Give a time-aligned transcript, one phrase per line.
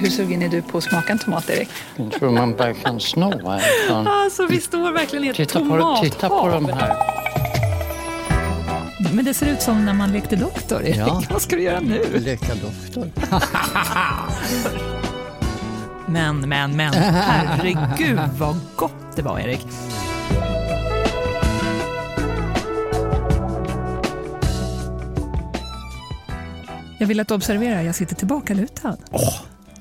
[0.00, 1.68] Hur sugen är du på att smaka en tomat, Erik?
[1.96, 3.32] Jag tror man bara kan sno
[3.88, 4.06] sån.
[4.06, 6.02] Alltså, vi står verkligen i ett Titta på, tomathav.
[6.04, 6.96] titta på de här.
[9.14, 10.96] Men det ser ut som när man lekte doktor, Erik.
[10.96, 11.22] Ja.
[11.30, 12.04] Vad ska du göra nu?
[12.18, 13.10] Leka doktor.
[16.10, 16.94] Men, men, men.
[16.94, 19.66] Herregud, vad gott det var, Erik.
[26.98, 28.96] Jag vill att du observerar, jag sitter tillbaka lutad.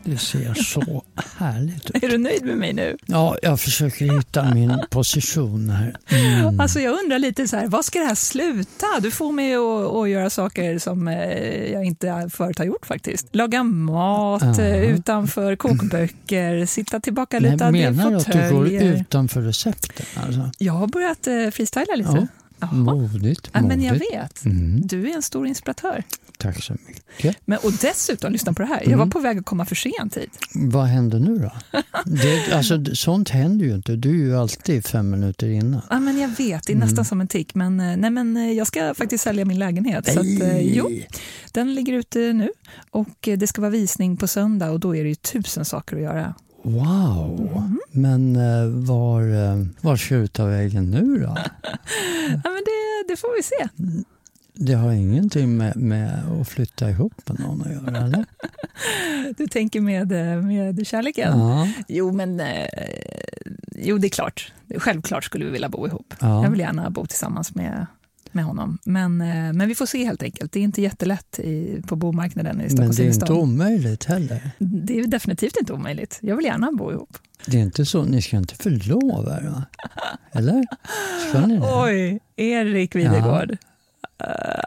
[0.10, 1.04] Det ser så
[1.38, 2.04] härligt ut.
[2.04, 2.98] Är du nöjd med mig nu?
[3.06, 5.96] Ja, jag försöker hitta min position här.
[6.08, 6.60] Mm.
[6.60, 8.86] Alltså jag undrar lite så här, vad ska det här sluta?
[9.02, 13.28] Du får mig att, att göra saker som eh, jag inte förut har gjort faktiskt.
[13.36, 14.62] Laga mat, Ja.
[14.64, 20.06] eh, utanför kokböcker, sitta tillbaka Nej, lutad i menar du att du går utanför recepten?
[20.26, 20.52] Alltså?
[20.58, 22.10] Jag har börjat eh, freestyla lite.
[22.16, 22.28] Ja.
[22.60, 22.74] Jaha.
[22.74, 24.14] Modigt, Ja, men jag modigt.
[24.14, 24.46] vet.
[24.46, 24.82] Mm.
[24.88, 26.04] Du är en stor inspiratör.
[26.38, 27.38] Tack så mycket.
[27.46, 30.18] Men, och dessutom, lyssna på det här, jag var på väg att komma för sent
[30.18, 30.40] hit.
[30.54, 31.52] Vad händer nu då?
[32.06, 33.96] Det, alltså, sånt händer ju inte.
[33.96, 35.82] Du är ju alltid fem minuter innan.
[35.90, 36.88] Ja, men jag vet, det är Mm.
[36.88, 37.56] nästan som en tick.
[37.56, 40.14] Men, eh, nej, men eh, jag ska faktiskt sälja min lägenhet.
[40.14, 40.90] Så att, eh, jo,
[41.52, 42.50] den ligger ute nu
[42.92, 46.02] och det ska vara visning på söndag och då är det ju tusen saker att
[46.02, 46.34] göra.
[46.64, 47.50] Wow!
[47.58, 47.80] Mm.
[47.92, 48.34] Men
[48.86, 49.24] var,
[49.86, 51.38] var ska du ta vägen nu då?
[52.44, 53.84] Ja, men det, det får vi se.
[54.60, 58.26] Det har ingenting med, med att flytta ihop med någon att göra, eller?
[59.38, 60.08] Du tänker med,
[60.44, 61.40] med kärleken?
[61.40, 61.68] Ja.
[61.88, 62.66] Jo, men eh,
[63.76, 64.52] jo, det är klart.
[64.76, 66.14] Självklart skulle vi vilja bo ihop.
[66.20, 66.44] Ja.
[66.44, 67.86] Jag vill gärna bo tillsammans med,
[68.32, 68.78] med honom.
[68.86, 70.52] Men, eh, men vi får se helt enkelt.
[70.52, 74.52] Det är inte jättelätt i, på bomarknaden i Men Stockholms det är inte omöjligt heller.
[74.60, 76.20] Det är definitivt inte omöjligt.
[76.22, 77.18] Jag vill gärna bo ihop.
[77.46, 79.64] Det är inte så, ni ska inte förlova er va?
[80.32, 80.66] Eller?
[81.30, 81.62] Ska ni det?
[81.84, 83.52] Oj, Erik Videgård.
[83.52, 83.58] Eh,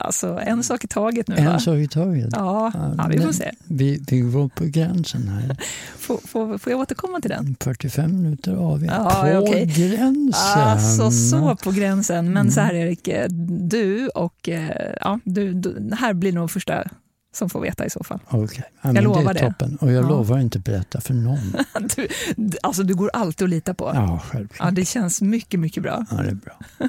[0.00, 1.40] alltså, en sak i taget nu, va?
[1.40, 2.28] En sak i taget.
[2.32, 3.50] Ja, ja, vi får se.
[3.64, 5.56] Vi, vi går på gränsen här.
[5.98, 7.56] Får, får, får jag återkomma till den?
[7.60, 9.66] 45 minuter av Ja, På okej.
[9.76, 10.60] gränsen!
[10.62, 12.32] Alltså så på gränsen.
[12.32, 12.82] Men så här Mm.
[12.86, 13.28] Erik, eh,
[13.68, 16.84] du och eh, ja, du, du, här blir nog första
[17.32, 18.18] som får veta i så fall.
[18.30, 19.76] Okej, ja, men lovar det toppen.
[19.80, 20.08] Och jag Ja.
[20.08, 21.54] lovar inte berätta för någon.
[22.36, 23.84] Du, alltså du går alltid att lita på.
[23.94, 23.94] Ja.
[23.94, 24.74] Ja, självklart.
[24.74, 26.06] det känns mycket, mycket bra.
[26.10, 26.58] Ja, det är bra.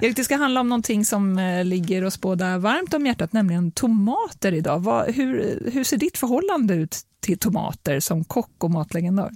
[0.00, 3.70] Erik, det ska handla om någonting som eh, ligger oss båda varmt om hjärtat, nämligen
[3.72, 4.80] tomater idag.
[4.80, 9.30] Vad, hur, hur ser ditt förhållande ut till tomater som kock och matlegendar?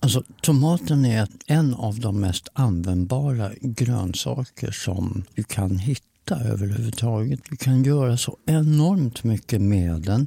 [0.00, 6.04] Alltså, tomaten är en av de mest användbara grönsaker som du kan hitta
[6.36, 7.40] överhuvudtaget.
[7.50, 10.26] Du kan göra så enormt mycket med den.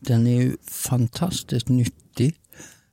[0.00, 2.34] Den är ju fantastiskt nyttig.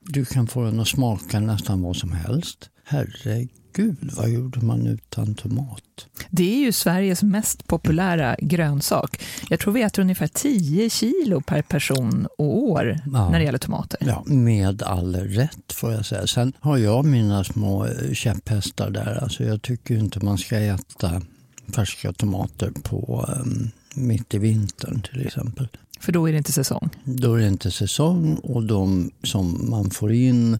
[0.00, 2.68] Du kan få den att smaka nästan vad som helst.
[2.84, 5.82] Herregud, vad gjorde man utan tomat?
[6.30, 9.20] Det är ju Sveriges mest populära grönsak.
[9.50, 13.30] Jag tror vi äter ungefär 10 kilo per person och år Ja.
[13.30, 13.98] när det gäller tomater.
[14.06, 16.26] Ja, med all rätt får jag säga.
[16.26, 19.18] Sen har jag mina små eh, käpphästar där.
[19.22, 21.22] Alltså jag tycker inte man ska äta
[21.68, 25.68] färska tomater på um, mitt i vintern till exempel.
[26.00, 26.88] För då är det inte säsong.
[27.04, 30.58] Då är det inte säsong och de som man får in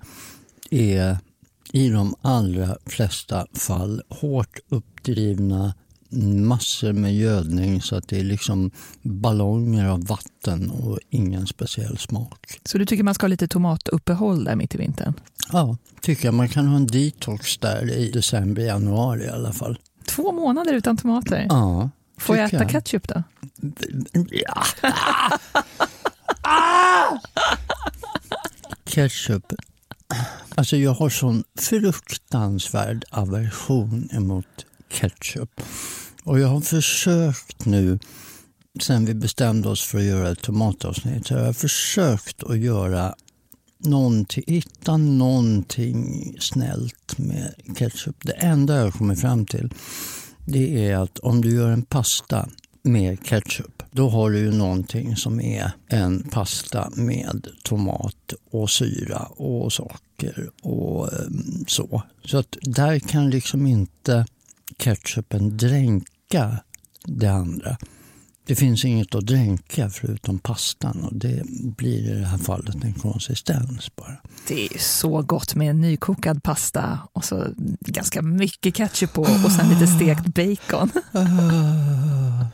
[0.71, 1.17] är
[1.73, 5.75] i de allra flesta fall hårt uppdrivna
[6.45, 8.71] massor med gödning så att det är liksom
[9.03, 12.61] ballonger av vatten och ingen speciell smak.
[12.65, 15.15] Så du tycker man ska ha lite tomatuppehåll där mitt i vintern?
[15.53, 19.79] Ja, tycker jag man kan ha en detox där i december, januari i alla fall.
[20.07, 21.47] Två månader utan tomater?
[21.49, 23.23] Ja, Får jag äta ketchup då?
[24.31, 24.65] Ja.
[26.43, 27.19] Ah!
[28.85, 29.53] Ketchup.
[30.55, 35.61] Alltså jag har sån fruktansvärd aversion emot ketchup.
[36.25, 37.99] Och jag har försökt nu,
[38.81, 43.15] sen vi bestämde oss för att göra ett tomatavsnitt, så har jag försökt att göra
[43.85, 48.17] någonting, hitta någonting snällt med ketchup.
[48.23, 49.75] Det enda jag kommer fram till
[50.45, 52.49] det är att om du gör en pasta
[52.83, 59.19] med ketchup, då har du ju någonting som är en pasta med tomat och syra
[59.19, 62.03] och socker och ehm, så.
[62.25, 64.27] Så att där kan liksom inte
[64.77, 66.57] ketchupen dränka
[67.05, 67.77] det andra.
[68.47, 71.43] Det finns inget att dränka förutom pastan och det
[71.77, 74.17] blir i det här fallet en konsistens bara.
[74.49, 77.47] Det är så gott med en nykokad pasta och så
[77.81, 80.91] ganska mycket ketchup på och sen lite stekt bacon.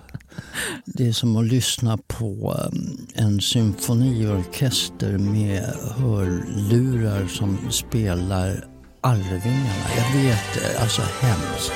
[0.84, 5.62] Det är som att lyssna på um, en symfoniorkester med
[5.96, 8.64] hörlurar som spelar
[9.00, 9.88] Arvingarna.
[9.96, 11.72] Jag vet, alltså hemskt.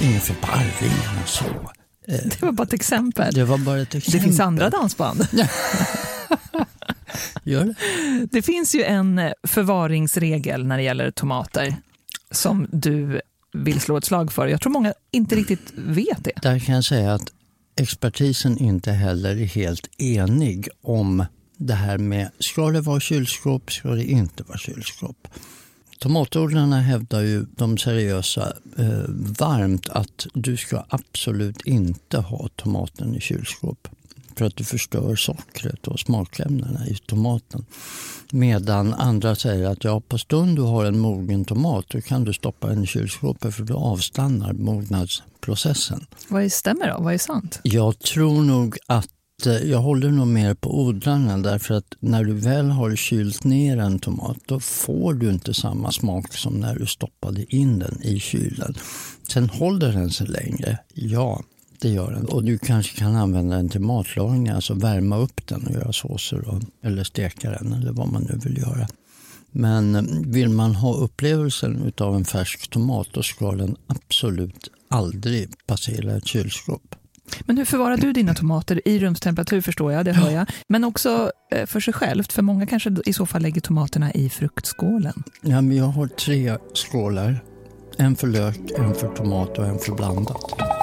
[0.00, 1.44] Inget fel på Arvingarna så.
[2.08, 3.34] Eh, Det var bara ett exempel.
[3.34, 4.20] Det var bara ett exempel.
[4.20, 5.26] Det finns andra dansband.
[7.44, 7.74] Gör det?
[8.30, 11.76] Det finns ju en förvaringsregel när det gäller tomater
[12.30, 13.20] som du
[13.52, 14.46] vill slå ett slag för.
[14.46, 16.32] Jag tror många inte riktigt vet det.
[16.42, 17.32] Där kan jag säga att
[17.76, 21.24] expertisen inte heller är helt enig om
[21.56, 25.28] det här med ska det vara kylskåp, ska det inte vara kylskåp.
[26.02, 29.04] Tomatodlarna hävdar ju, de seriösa, eh,
[29.38, 33.88] varmt att du ska absolut inte ha tomaten i kylskåp
[34.36, 37.66] för att du förstör sockret och smakämnena i tomaten.
[38.30, 42.32] Medan andra säger att ja, på stund du har en mogen tomat då kan du
[42.32, 46.06] stoppa den i kylskåpet för då avstannar mognadsprocessen.
[46.28, 47.02] Vad stämmer då?
[47.02, 47.60] Vad är sant?
[47.62, 49.08] Jag tror nog att
[49.46, 53.76] Eh, jag håller nog mer på odlarna därför att när du väl har kylt ner
[53.78, 58.20] en tomat då får du inte samma smak som när du stoppade in den i
[58.20, 58.74] kylen.
[59.28, 61.42] Sen håller den sig längre, ja
[61.78, 62.26] det gör den.
[62.26, 66.48] Och du kanske kan använda den till matlagning, alltså värma upp den och göra såser
[66.48, 68.88] och, eller steka den eller vad man nu vill göra.
[69.50, 75.66] Men eh, vill man ha upplevelsen av en färsk tomat då ska den absolut aldrig
[75.66, 76.94] passera ett kylskåp.
[77.40, 78.88] Men hur förvarar du dina tomater?
[78.88, 80.46] I rumstemperatur förstår jag, det hör jag.
[80.68, 84.30] Men också eh, för sig självt, för många kanske i så fall lägger tomaterna i
[84.30, 85.22] fruktskålen.
[85.40, 87.44] Ja, men jag har tre skålar.
[87.98, 90.81] En för lök, en för tomat och en för blandat.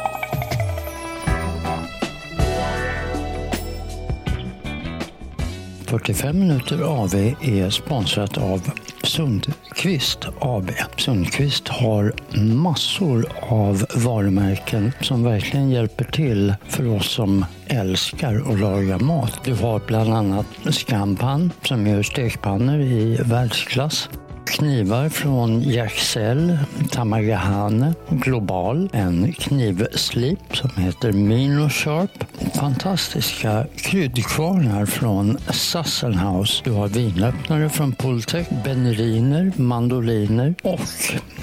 [5.89, 8.71] ...45 minuter AV är sponsrat av
[9.03, 10.71] Sundqvist AB.
[10.97, 18.97] Sundqvist har massor av varumärken som verkligen hjälper till för oss som älskar att laga
[18.97, 19.39] mat.
[19.43, 24.09] Du har bland annat Scampan som gör stekpannor i världsklass.
[24.49, 26.57] Knivar från Jaxell,
[26.91, 32.11] Tamagahane, Global, en knivslip som heter Mino Sharp.
[32.53, 36.61] Fantastiska kryddkvarnar från Sassenhaus.
[36.65, 40.79] Du har vinöppnare från Pultec, Beneriner, mandoliner och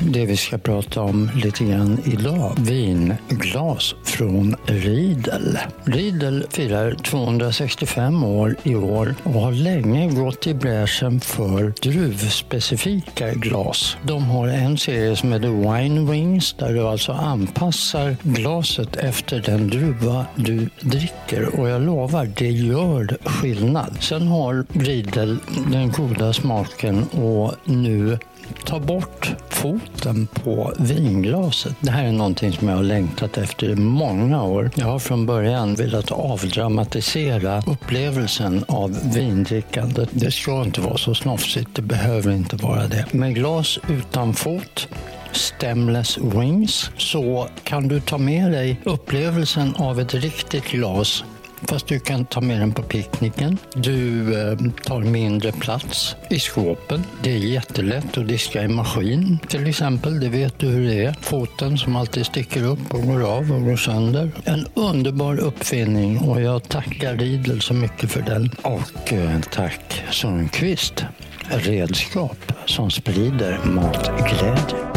[0.00, 5.59] det vi ska prata om lite grann idag, vinglas från Riedel.
[5.85, 12.95] Riedel firar 265 år i år och har länge gått i bräschen för druvspecifika
[13.34, 13.96] glas.
[14.02, 19.69] De har en serie som heter Wine Wings där du alltså anpassar glaset efter den
[19.70, 23.96] druva du dricker och jag lovar, det gör skillnad.
[24.00, 25.38] Sen har Riedel
[25.72, 28.19] den goda smaken och nu
[28.64, 31.76] ta bort foten på vinglaset.
[31.81, 34.70] Det här är någonting som jag har längtat efter i många år.
[34.75, 40.08] Jag har från början velat avdramatisera upplevelsen av vindrickandet.
[40.12, 43.12] Det ska inte vara så snofsigt, det behöver inte vara det.
[43.12, 44.88] Med glas utan fot
[45.32, 51.25] Stemless Wings så kan du ta med dig upplevelsen av ett riktigt glas
[51.68, 53.58] Fast du kan ta med den på picknicken.
[53.74, 57.04] Du eh, tar mindre plats i skåpen.
[57.22, 60.20] Det är jättelätt att diska i maskin till exempel.
[60.20, 61.12] Det vet du hur det är.
[61.20, 64.30] Foten som alltid sticker upp och går av och går sönder.
[64.44, 68.50] En underbar uppfinning och jag tackar Riedel så mycket för den.
[68.62, 71.04] Och eh, tack Sundqvist.
[71.49, 74.96] Redskap som sprider matglädje.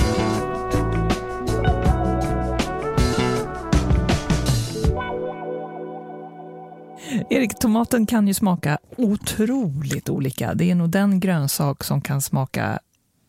[7.32, 10.54] Erik, tomaten kan ju smaka otroligt olika.
[10.54, 12.80] Det är nog den grönsak som kan smaka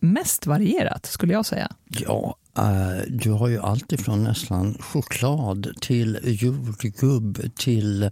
[0.01, 1.73] mest varierat, skulle jag säga.
[1.89, 8.11] Ja, uh, du har ju allt ifrån nästan choklad till jordgubb till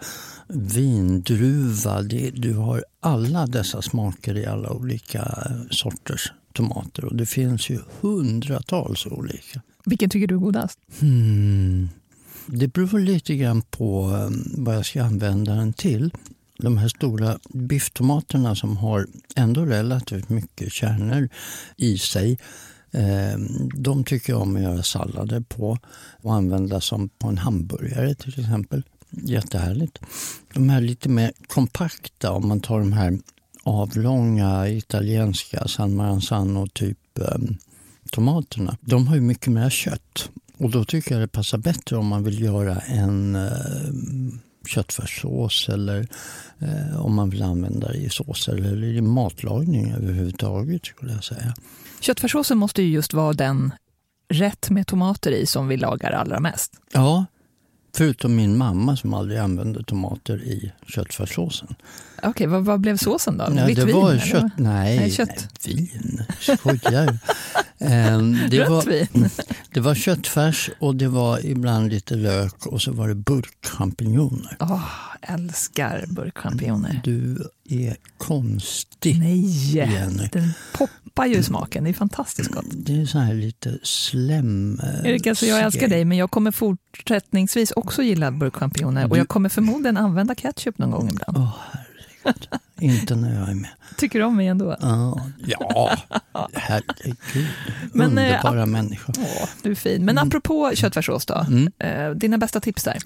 [0.48, 2.02] vindruva.
[2.32, 9.06] Du har alla dessa smaker i alla olika sorters tomater och det finns ju hundratals
[9.06, 9.62] olika.
[9.84, 10.78] Vilken tycker du är godast?
[11.00, 11.88] Hmm.
[12.50, 14.30] Det beror lite grann på eh,
[14.62, 16.10] vad jag ska använda den till.
[16.58, 21.28] De här stora bifftomaterna som har ändå relativt mycket kärnor
[21.76, 22.38] i sig
[22.90, 23.38] eh,
[23.74, 25.78] de tycker jag om att göra sallader på
[26.22, 28.82] och använda som på en hamburgare till exempel.
[29.10, 29.98] Jättehärligt.
[30.54, 33.18] De här lite mer kompakta, om man tar de här
[33.62, 37.38] avlånga italienska San Maranzano typ eh,
[38.12, 38.76] tomaterna.
[38.80, 42.24] De har ju mycket mer kött och då tycker jag det passar bättre om man
[42.24, 43.52] vill göra en eh,
[44.66, 46.08] köttfärssås eller
[46.58, 51.54] eh, om man vill använda det i såser eller i matlagning överhuvudtaget skulle jag säga.
[52.00, 53.72] Köttfärssåsen måste ju just vara den
[54.28, 56.72] rätt med tomater i som vi lagar allra mest.
[56.92, 57.24] Ja,
[57.96, 61.74] förutom min mamma som aldrig använde tomater i köttfärssåsen.
[62.22, 63.44] Okej, vad, vad blev såsen då?
[63.50, 63.96] Nej, Vitt det vin?
[63.96, 65.48] var kött, nej, Nej, kött.
[65.66, 66.22] nej, vin.
[66.40, 67.18] Skojar du?
[67.86, 69.28] Ehm, det, Rött var, vin?
[69.74, 74.56] det var köttfärs och det var ibland lite lök och så var det burkchampinjoner.
[74.60, 74.84] Åh,
[75.22, 77.00] älskar burkchampinjoner.
[77.04, 79.18] Du är konstig.
[79.20, 80.28] Nej, Jenny.
[80.32, 81.84] den poppar ju smaken.
[81.84, 82.64] Det är fantastiskt gott.
[82.70, 84.80] Det är så här lite slem...
[84.82, 89.04] eh, Erik, alltså jag älskar dig, men jag kommer fortsättningsvis också gilla burkchampinjoner.
[89.04, 91.38] Och Du- jag kommer förmodligen använda ketchup någon gång ibland.
[91.38, 91.87] Åh, herregud.
[92.80, 93.70] Inte när jag är med.
[93.96, 94.76] Tycker du om mig ändå?
[94.80, 95.96] Ja, ja
[96.52, 97.16] herregud.
[97.92, 99.14] Men, eh, Underbara människor.
[99.18, 100.04] Åh, du är fin.
[100.04, 101.72] Men apropå köttfärssås då, Mm.
[101.78, 102.98] eh, dina bästa tips där?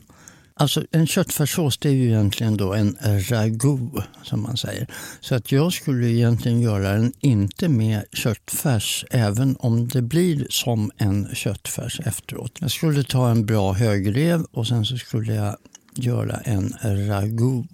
[0.54, 2.96] Alltså en köttfärssås det är ju egentligen då en
[3.30, 4.86] ragout som man säger.
[5.20, 10.90] Så att jag skulle egentligen göra den inte med köttfärs även om det blir som
[10.96, 12.52] en köttfärs efteråt.
[12.60, 15.56] Jag skulle ta en bra högrev och sen så skulle jag
[15.94, 17.66] göra en ragout.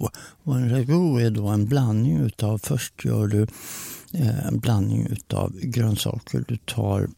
[0.42, 3.46] Och en ragout är då en blandning utav, först gör du
[4.12, 6.44] eh, en blandning utav grönsaker.
[6.48, 7.08] Du tar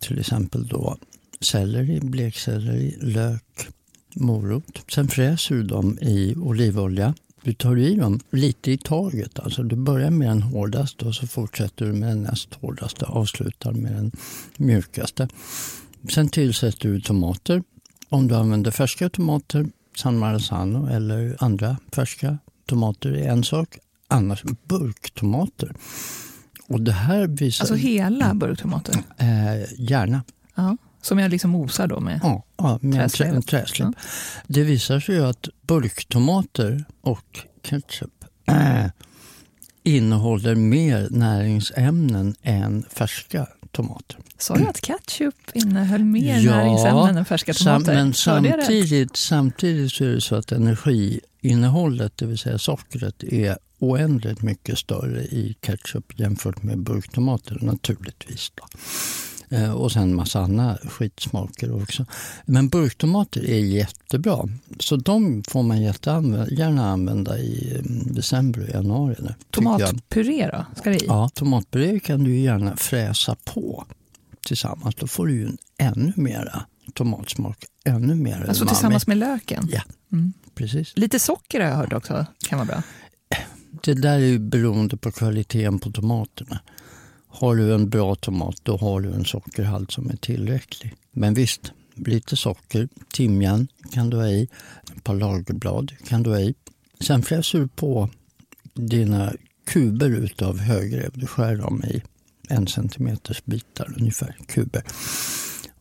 [0.00, 0.96] till exempel då
[1.40, 3.68] selleri, blekselleri, lök,
[4.14, 4.82] morot.
[4.92, 7.14] Sen fräser du dem i olivolja.
[7.42, 9.38] Du tar i dem lite i taget.
[9.38, 13.16] Alltså du börjar med den hårdaste och så fortsätter du med den näst hårdaste och
[13.16, 14.12] avslutar med den
[14.56, 15.28] mjukaste.
[16.08, 17.62] Sen tillsätter du tomater.
[18.08, 23.78] Om du använder färska tomater, San Marzano eller andra färska tomater är en sak.
[24.08, 25.72] Annars burktomater.
[26.68, 27.62] Och det här visar...
[27.64, 28.94] Alltså hela burktomater?
[29.18, 29.26] eh,
[29.78, 30.22] gärna.
[30.54, 30.76] Ja.
[31.02, 32.20] Som jag liksom mosar då med?
[32.22, 33.34] Ja, ja med en, trä, Träslev.
[33.34, 33.92] en träslev.
[34.46, 38.86] Det visar sig ju att burktomater och ketchup äh,
[39.82, 44.16] innehåller mer näringsämnen än färska tomater.
[44.38, 47.94] Sa du att ketchup innehöll mer näringsämnen än färska sam- tomater?
[47.94, 48.14] men
[48.50, 48.64] jag rätt?
[48.64, 54.78] samtidigt, samtidigt så är det så att energiinnehållet, det vill säga sockret, är oändligt mycket
[54.78, 58.52] större i ketchup jämfört med burktomater naturligtvis.
[58.54, 58.64] Då.
[59.52, 62.06] Eh, Och sen massa andra skitsmaker också.
[62.46, 64.48] Men burktomater är jättebra.
[64.80, 69.16] Så de får man jätteanvä- gärna använda i mm, december och januari.
[69.50, 70.64] Tomatpuré då?
[70.80, 71.06] Ska det i?
[71.06, 73.84] Ja, tomatpuré kan du gärna fräsa på
[74.46, 74.94] tillsammans.
[74.94, 76.62] Då får du ju en ännu mera
[76.94, 77.64] tomatsmak.
[77.84, 78.68] Ännu mer Alltså umami.
[78.74, 79.68] tillsammans med löken?
[79.72, 80.32] Ja, Mm.
[80.54, 80.92] precis.
[80.96, 82.82] Lite socker har jag hört också kan vara bra.
[83.82, 86.60] Det där är ju beroende på kvaliteten på tomaterna.
[87.32, 90.94] Har du en bra tomat då har du en sockerhalt som är tillräcklig.
[91.12, 94.48] Men visst, lite socker, timjan kan du ha i,
[94.96, 96.54] ett par lagerblad kan du ha i.
[97.00, 98.08] Sen fräser du på
[98.74, 99.32] dina
[99.64, 101.10] kuber utav högrev.
[101.14, 102.02] Du skär dem i
[102.48, 104.82] en centimeters bitar ungefär, kuber.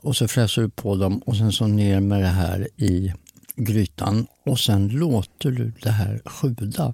[0.02, 3.14] Och så fräser du på dem och sen så ner med det här i
[3.56, 6.94] grytan och sen låter du det här sjuda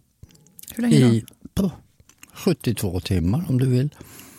[0.76, 1.14] Hur länge då?
[1.14, 1.72] i på
[2.34, 3.90] 72 timmar om du vill.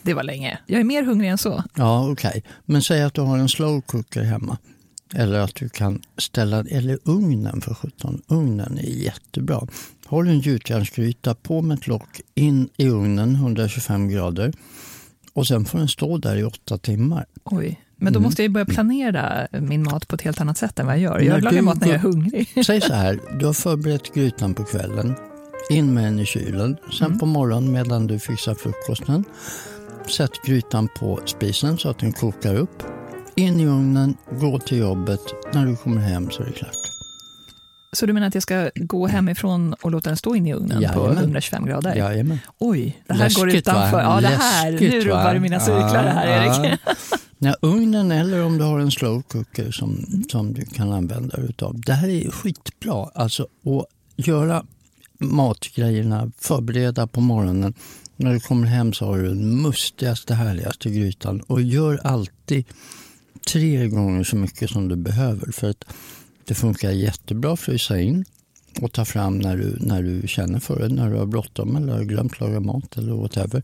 [0.07, 0.59] Det var länge.
[0.67, 1.63] Jag är mer hungrig än så.
[1.75, 2.43] Ja, okej.
[2.65, 4.59] Men säg att du har en slow cooker hemma.
[5.15, 8.23] Eller att du kan ställa, eller ugnen för 17.
[8.29, 9.67] Ugnen är jättebra.
[10.11, 14.53] Du en gjutjärnsgryta, på med ett lock, in i ugnen 125 grader.
[15.33, 17.27] Och sen får den stå där i åtta timmar.
[17.45, 17.81] Oj.
[17.97, 18.23] Men då Mm.
[18.29, 21.19] måste jag börja planera min mat på ett helt annat sätt än vad jag gör.
[21.19, 22.49] När Jag lagar mat när jag är hungrig.
[22.67, 25.15] Säg så här, du har förberett grytan på kvällen.
[25.71, 26.77] In med den i kylen.
[26.99, 29.25] Sen på morgonen medan du fixar frukosten.
[30.11, 32.83] Sätt grytan på spisen så att den kokar upp.
[33.35, 35.21] In i ugnen, gå till jobbet.
[35.55, 36.71] När du kommer hem så är det klart.
[37.93, 40.77] Så du menar att jag ska gå hemifrån och låta den stå in i ugnen
[40.79, 41.19] på Jajamän.
[41.19, 41.95] 125 grader?
[41.95, 42.39] Jajamän.
[42.59, 43.73] Oj, det här går Läskigt, va?
[43.73, 44.01] utanför.
[44.01, 44.71] Ja, det här.
[44.73, 46.79] Läskigt, nu rubbar du mina cirklar här, Ja, Erik.
[46.87, 46.93] ja.
[47.39, 51.81] Ja, ugnen eller om du har en slow cooker som, som du kan använda utav.
[51.81, 53.09] Det här är skitbra.
[53.15, 53.87] Alltså att
[54.27, 54.65] göra
[55.19, 57.75] matgrejerna, förbereda på morgonen.
[58.17, 61.41] När du kommer hem så har du den mustigaste, härligaste grytan.
[61.41, 62.65] Och gör alltid
[63.47, 65.53] tre gånger så mycket som du behöver.
[65.53, 65.85] För att
[66.45, 68.25] det funkar jättebra att frysa in
[68.81, 71.93] och ta fram när du, när du känner för det, när du har bråttom eller
[71.93, 73.63] har glömt laga mat eller whatever.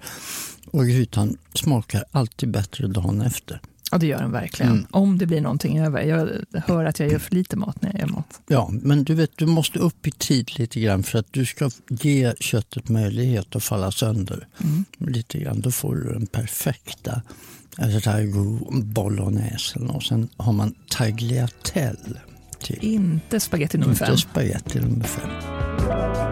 [0.67, 3.61] Och grytan smakar alltid bättre dagen efter.
[3.93, 4.73] Ja, det gör den verkligen.
[4.73, 4.87] Mm.
[4.91, 6.03] Om det blir någonting över.
[6.03, 6.29] Jag
[6.67, 8.41] hör att jag gör för lite mat när jag gör mat.
[8.47, 11.71] Ja, men du vet, du måste upp i tid lite grann för att du ska
[11.89, 14.47] ge köttet möjlighet att falla sönder.
[14.65, 14.85] Mm.
[14.99, 17.23] Lite grann, då får du den perfekta
[17.79, 22.21] ragu bolognese och sen har man tagliatelle
[22.61, 22.79] till.
[22.81, 24.11] Inte spaghetti nummer fem.
[24.11, 26.32] Inte spaghetti nummer fem.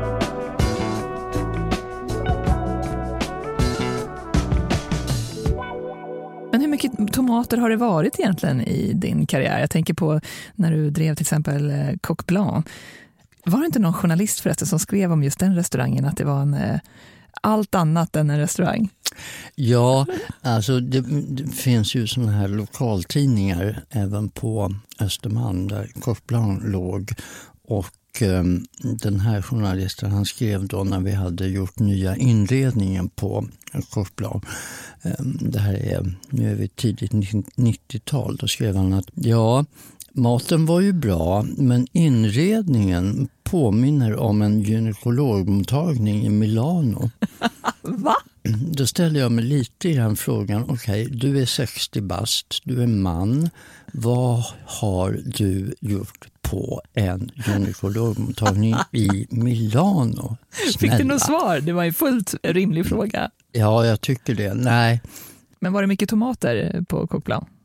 [6.83, 9.61] Mycket tomater har det varit egentligen i din karriär?
[9.61, 10.21] Jag tänker på
[10.55, 12.67] när du drev till exempel eh, Coq Blanc.
[13.45, 16.43] Var det inte någon journalist förresten som skrev om just den restaurangen, att det var
[16.43, 16.81] en, eh,
[17.43, 18.89] allt annat än en restaurang?
[19.55, 20.07] Ja,
[20.43, 27.13] alltså det, det finns ju sådana här lokaltidningar även på Östermalm där Coq Blanc låg.
[27.69, 27.87] Och
[28.23, 28.45] eh,
[29.03, 33.49] den här journalisten han skrev då när vi hade gjort nya inredningen på
[33.91, 34.45] Coq Blanc.
[35.03, 39.65] Eh, det här är, nu är vi tidigt 90-tal, då skrev han att ja,
[40.13, 47.11] maten var ju bra men inredningen påminner om en gynekologmottagning i Milano.
[47.83, 48.17] Va?
[48.73, 52.87] Då ställer jag mig lite grann frågan, okej, okay, du är 60 bast, du är
[52.87, 53.51] man.
[53.93, 60.37] Vad har du gjort på en gynekologmottagning i Milano?
[60.51, 60.79] Snälla.
[60.79, 61.61] Fick du något svar?
[61.61, 63.31] Det var en fullt rimlig fråga.
[63.53, 64.55] Ja, jag tycker det.
[64.55, 65.01] Nej.
[65.61, 67.25] Men var det mycket tomater på Coq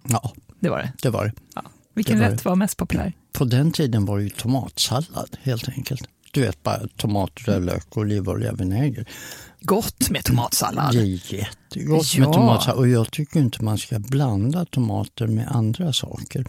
[0.10, 0.92] Ja, det var det.
[1.02, 1.32] det, var det.
[1.56, 1.64] Ja.
[1.94, 2.50] Vilken det var rätt det.
[2.50, 3.14] var mest populär?
[3.34, 6.10] På den tiden var det ju tomatsallad helt enkelt.
[6.32, 9.06] Du vet bara tomat, rödlök, olivolja, vinäger.
[9.62, 10.94] Gott med tomatsallad.
[10.94, 12.26] Det är jättegott ja.
[12.26, 12.80] med tomatsallad.
[12.80, 16.46] Och jag tycker inte man ska blanda tomater med andra saker.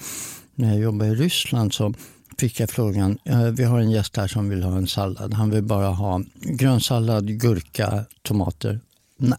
[0.54, 1.94] När jag jobbade i Ryssland så
[2.38, 3.18] fick jag frågan,
[3.52, 5.34] vi har en gäst här som vill ha en sallad.
[5.34, 8.80] Han vill bara ha grönsallad, gurka, tomater.
[9.16, 9.38] Nej,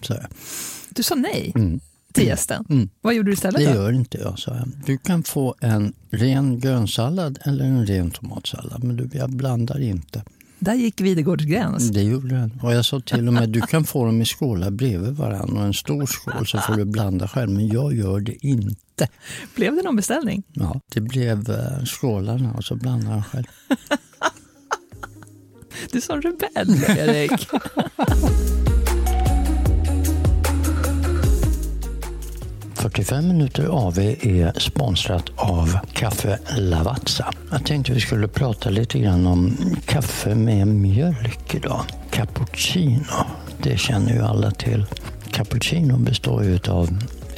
[0.00, 0.26] sa jag.
[0.90, 1.52] Du sa nej?
[1.54, 1.80] Mm.
[2.12, 2.64] Till gästen?
[2.70, 2.88] Mm.
[3.00, 3.64] Vad gjorde du istället?
[3.64, 4.68] Det gör inte jag, sa jag.
[4.86, 10.22] Du kan få en ren grönsallad eller en ren tomatsallad, men du, jag blandar inte.
[10.58, 11.90] Där gick Videgårds gräns.
[11.90, 12.60] Det gjorde den.
[12.62, 15.66] Och jag sa till och med du kan få dem i skålar bredvid varandra och
[15.66, 17.50] en stor skål så får du blanda själv.
[17.50, 19.08] Men jag gör det inte.
[19.54, 20.42] Blev det någon beställning?
[20.52, 23.46] Ja, det blev uh, skålarna och så blandade jag själv.
[25.92, 27.48] du är som rebell, Erik.
[32.78, 37.32] ”45 minuter AV är sponsrat av Kaffe Lavazza.
[37.50, 41.80] Jag tänkte vi skulle prata lite grann om kaffe med mjölk idag.
[42.10, 43.26] Cappuccino,
[43.62, 44.86] det känner ju alla till.
[45.30, 46.88] Cappuccino består ju av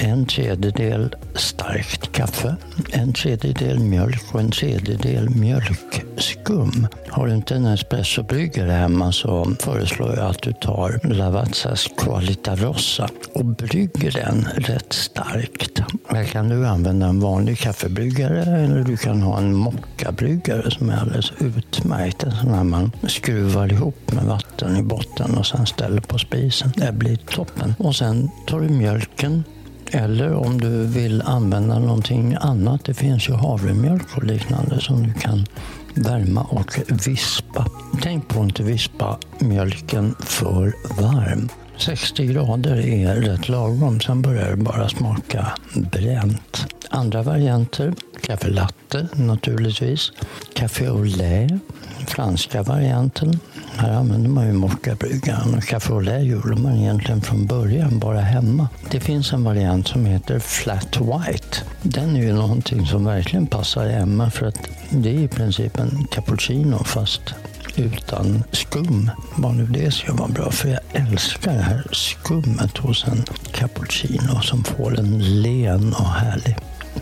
[0.00, 2.56] en tredjedel starkt kaffe,
[2.92, 6.86] en tredjedel mjölk och en tredjedel mjölkskum.
[7.08, 13.08] Har du inte en espressobryggare hemma så föreslår jag att du tar Lavazzas Qualita Rossa
[13.34, 15.82] och brygger den rätt starkt.
[16.08, 20.96] Här kan du använda en vanlig kaffebryggare eller du kan ha en mockabryggare som är
[20.96, 22.22] alldeles utmärkt.
[22.22, 26.72] En sån här man skruvar ihop med vatten i botten och sen ställer på spisen.
[26.76, 27.74] Det blir toppen.
[27.78, 29.44] Och sen tar du mjölken
[29.90, 32.84] eller om du vill använda någonting annat.
[32.84, 35.46] Det finns ju havremjölk och liknande som du kan
[35.94, 37.66] värma och vispa.
[38.02, 41.48] Tänk på att inte vispa mjölken för varm.
[41.80, 46.66] 60 grader är rätt lagom, sen börjar det bara smaka bränt.
[46.90, 50.12] Andra varianter, kaffe latte naturligtvis,
[50.54, 51.52] café au lait,
[52.06, 53.38] franska varianten.
[53.76, 58.20] Här använder man ju mockabryggaren och café au lait gjorde man egentligen från början bara
[58.20, 58.68] hemma.
[58.90, 61.58] Det finns en variant som heter flat white.
[61.82, 64.58] Den är ju någonting som verkligen passar Emma för att
[64.90, 67.34] det är i princip en cappuccino fast
[67.78, 69.10] utan skum.
[69.36, 74.40] Vad nu det ska vara bra, för jag älskar det här skummet hos en cappuccino
[74.42, 76.56] som får en len och härlig.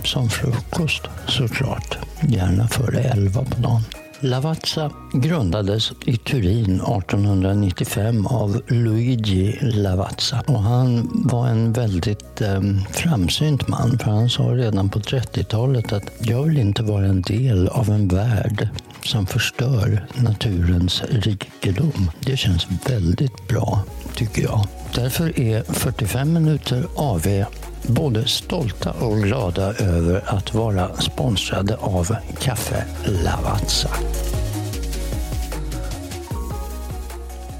[0.05, 3.83] Som frukost såklart, gärna före elva på dagen.
[4.21, 10.43] Lavazza grundades i Turin 1895 av Luigi Lavazza.
[10.47, 16.13] Och han var en väldigt eh, framsynt man för han sa redan på 30-talet att
[16.19, 18.69] jag vill inte vara en del av en värld
[19.09, 22.11] som förstör naturens rikedom.
[22.21, 23.83] Det känns väldigt bra,
[24.15, 24.67] tycker jag.
[24.95, 27.45] Därför är 45 minuter AV
[27.83, 33.91] både stolta och glada över att vara sponsrade av Kaffe Lavazza.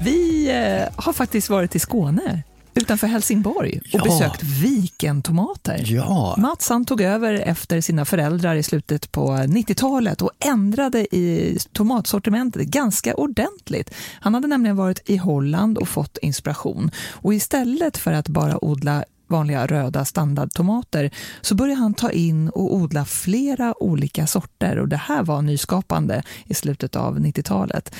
[0.01, 4.03] Vi eh, har faktiskt varit i Skåne utanför Helsingborg och ja.
[4.03, 5.83] besökt Vikentomater.
[5.85, 6.35] Ja.
[6.37, 12.67] Mats han tog över efter sina föräldrar i slutet på 90-talet och ändrade i tomatsortimentet
[12.67, 13.93] ganska ordentligt.
[14.21, 19.03] Han hade nämligen varit i Holland och fått inspiration och istället för att bara odla
[19.29, 24.97] vanliga röda standardtomater så började han ta in och odla flera olika sorter och det
[24.97, 27.95] här var nyskapande i slutet av 90-talet.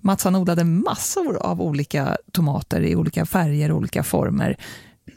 [0.00, 4.56] Mats han odlade massor av olika tomater i olika färger och olika former.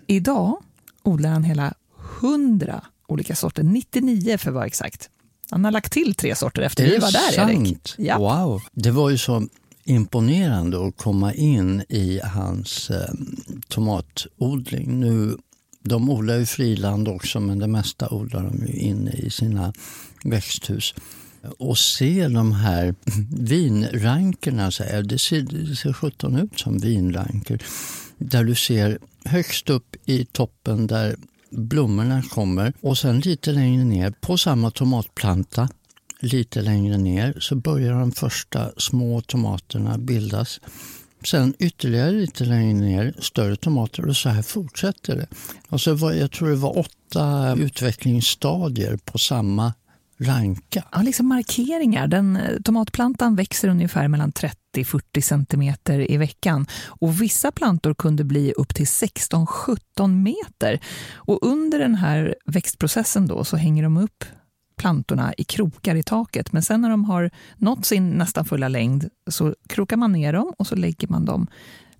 [0.08, 0.58] Idag
[1.04, 1.74] odlar han hela
[2.22, 5.10] 100 olika sorter, 99 för att vara exakt.
[5.50, 7.50] Han har lagt till tre sorter efter vi var där?
[7.50, 7.94] Erik.
[7.98, 8.18] Ja.
[8.18, 8.62] Wow.
[8.72, 9.48] Det var ju så
[9.84, 13.14] imponerande att komma in i hans eh,
[13.68, 15.00] tomatodling.
[15.00, 15.38] Nu,
[15.80, 19.74] de odlar ju friland också, men det mesta odlar de ju inne i sina
[20.24, 20.96] växthus.
[21.58, 22.96] Och se de här
[23.38, 27.64] vinrankerna, så här, det ser, det ser 17 ut som vinranker.
[28.18, 31.16] Där du ser högst upp i toppen där
[31.50, 35.70] blommorna kommer och sen lite längre ner på samma tomatplanta
[36.24, 40.60] lite längre ner så börjar de första små tomaterna bildas.
[41.26, 45.28] Sen ytterligare lite längre ner större tomater och så här fortsätter det.
[45.70, 49.74] Alltså, och så var, jag tror det var åtta utvecklingsstadier på samma
[50.24, 50.84] ranka.
[50.92, 52.08] Ja, liksom markeringar.
[52.08, 56.66] Den, eh, tomatplantan växer ungefär mellan 30-40 centimeter i veckan.
[56.86, 60.80] Och vissa plantor kunde bli upp till 16-17 meter.
[61.14, 64.26] Och under den här växtprocessen då så hänger de upp
[64.76, 66.52] plantorna i krokar i taket.
[66.52, 70.54] Men sen när de har nått sin nästan fulla längd så krokar man ner dem
[70.58, 71.48] och så lägger man dem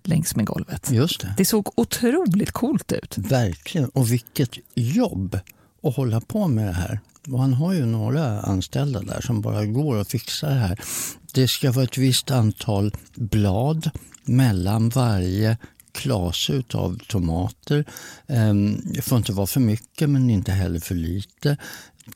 [0.02, 0.90] längs med golvet.
[0.90, 1.34] Just det.
[1.36, 3.18] Det såg otroligt coolt ut.
[3.18, 3.88] Verkligen.
[3.88, 5.38] Och vilket jobb
[5.82, 7.00] att hålla på med det här.
[7.28, 10.80] Och han har ju några anställda där som bara går och fixar det här.
[11.32, 13.90] Det ska vara ett visst antal blad
[14.24, 15.58] mellan varje
[15.92, 17.84] klase av tomater.
[18.26, 21.56] Ehm, det får inte vara för mycket men inte heller för lite.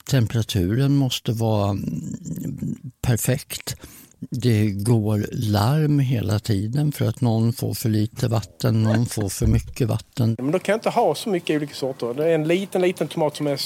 [0.09, 3.75] Temperaturen måste vara mm, perfekt.
[4.19, 9.47] Det går larm hela tiden för att någon får för lite vatten, någon får för
[9.47, 10.35] mycket vatten.
[10.39, 12.13] Men då kan jag inte ha så mycket olika sorter.
[12.13, 13.59] Det är en liten, liten tomat som är,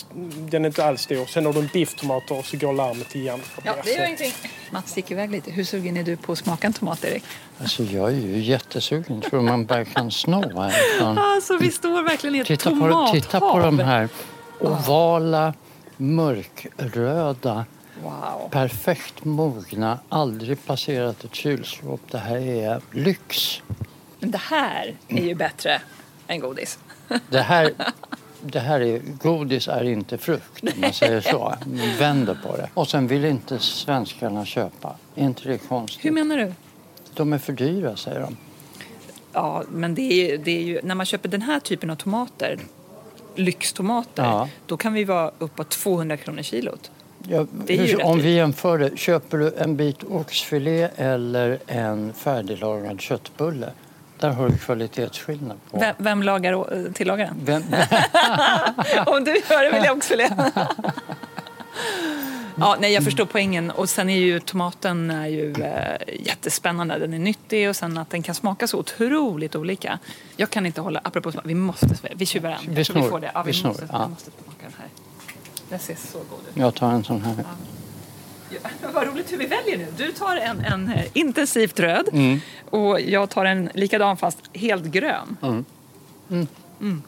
[0.51, 1.25] den är inte alls stor.
[1.25, 3.39] Sen har du en bifftomater och så går larmet igen.
[3.63, 4.31] Ja, det gör ingenting.
[4.71, 5.51] Mats stick iväg lite.
[5.51, 7.23] Hur sugen är du på att smaka en tomat, Erik?
[7.57, 9.21] Alltså jag är ju jättesugen.
[9.21, 11.17] Tror man bara kan snå härifrån.
[11.17, 13.11] Alltså, vi står verkligen i ett Titta på, tomathav.
[13.13, 14.09] titta på de här
[14.59, 15.53] ovala,
[15.97, 17.65] mörkröda,
[18.03, 18.49] Wow.
[18.51, 22.01] perfekt mogna, aldrig passerat ett kylskåp.
[22.11, 23.61] Det här är lyx.
[24.19, 25.81] Men det här är ju bättre
[26.27, 26.79] än godis.
[27.29, 27.71] Det här,
[28.41, 31.53] det här är, godis är inte frukt, om man säger så.
[31.65, 32.69] Man vänder på det.
[32.73, 34.95] Och sen vill inte svenskarna köpa.
[35.15, 36.05] Är inte det konstigt?
[36.05, 36.53] Hur menar du?
[37.13, 38.37] De är för dyra, säger de.
[39.33, 40.01] Ja, men det
[40.33, 42.59] är, det är ju, när man köper den här typen av tomater,
[43.35, 44.49] lyxtomater, Ja.
[44.65, 46.91] då kan vi vara uppåt 200 kronor kilot.
[47.27, 47.45] Ja,
[48.03, 53.69] om vi jämför det, köper du en bit oxfilé eller en färdiglagad köttbulle?
[54.19, 55.79] Där har du kvalitetsskillnad på.
[55.79, 57.35] Vem, vem lagar, tillagar den?
[57.45, 57.63] Vem,
[59.05, 60.51] Om du gör det vill jag det.
[62.55, 63.71] Ja, nej, jag förstår poängen.
[63.71, 66.99] Och sen är ju tomaten är ju eh, jättespännande.
[66.99, 69.99] Den är nyttig och sen att den kan smaka så otroligt olika.
[70.35, 72.75] Jag kan inte hålla, apropå vi måste, vi tjuvar den.
[72.75, 73.09] Vi snor.
[73.09, 73.31] får det.
[73.33, 75.02] Ja, vi, Vi måste, vi måste smaka den här.
[75.73, 76.53] Den ser så god ut.
[76.53, 77.35] jag tar en sån här.
[78.49, 78.57] Ja,
[78.93, 79.87] vad roligt hur vi väljer nu.
[79.97, 82.39] Du tar en, en eh, intensivt röd Mm.
[82.69, 85.37] och jag tar en likadan fast helt grön.
[85.41, 85.65] Mm.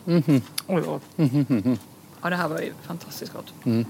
[0.05, 0.41] Mm-hmm.
[0.67, 0.99] Oj, oj.
[2.21, 3.53] Ja, det här var ju fantastiskt gott.
[3.65, 3.85] Mm.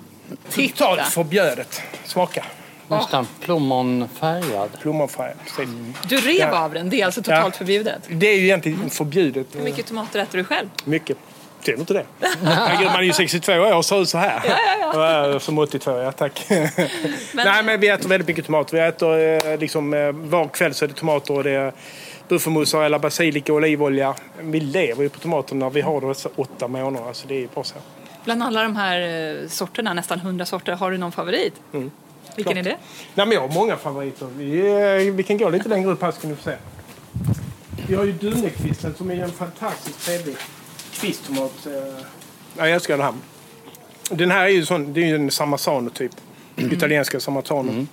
[0.49, 0.77] Titta!
[0.85, 1.81] Totalt förbjudet.
[2.05, 2.45] Smaka.
[2.87, 4.69] Nästan plommonfärgad.
[4.81, 5.33] Plommonfärg.
[5.43, 5.69] precis.
[6.09, 6.63] Du rev Ja.
[6.65, 7.57] av den, det är alltså totalt Ja.
[7.57, 8.01] förbjudet.
[8.09, 9.47] Det är ju egentligen förbjudet.
[9.55, 10.69] Hur mycket tomater äter du själv?
[10.85, 11.17] Mycket.
[11.65, 12.05] Du inte det?
[12.43, 14.41] Herregud, man är ju 62 år och ser ut så här.
[14.93, 16.45] Ja, ja, Som 82, ja tack.
[17.33, 18.77] Nej, men vi äter väldigt mycket tomater.
[18.77, 21.73] Vi äter eh, liksom eh, var kväll så är det tomater och det är
[22.27, 24.15] buffelmozzarella, basilika och olivolja.
[24.39, 25.69] Vi lever ju på tomaterna.
[25.69, 27.07] Vi har det så åtta månader.
[27.07, 27.75] Alltså det är bra så.
[28.23, 29.01] Bland alla de här
[29.41, 31.53] eh, sorterna, nästan hundra sorter, har du någon favorit?
[32.35, 32.77] Vilken är det?
[33.13, 34.27] Nej, men jag har många favoriter.
[34.37, 36.55] Vi, vi kan gå lite längre upp här ska ni få se.
[37.87, 40.35] Vi har ju dunekvisten som är en fantastiskt trevlig
[40.95, 41.65] kvisttomat.
[41.65, 41.71] eh.
[42.57, 43.13] Ja, jag älskar den här.
[44.09, 46.11] Den här är ju, sån, det är ju en Samazano typ.
[46.55, 47.85] Italienska Samazano.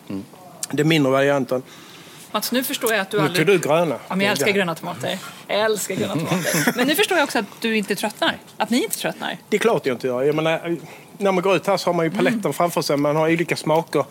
[0.71, 1.63] Den mindre varianten.
[2.33, 3.47] Mats, nu förstår jag att du Nu aldrig...
[3.47, 3.95] tog du gröna.
[4.09, 5.19] Ja, men jag älskar gröna tomater.
[5.49, 6.73] Jag älskar gröna tomater.
[6.77, 8.37] Men nu förstår jag också att du inte tröttnar.
[8.57, 9.37] Att ni inte tröttnar.
[9.49, 10.23] Det är klart jag inte gör.
[10.23, 10.77] Jag menar,
[11.19, 12.97] när man går ut här så har man ju paletten framför sig.
[12.97, 14.05] Man har olika smaker.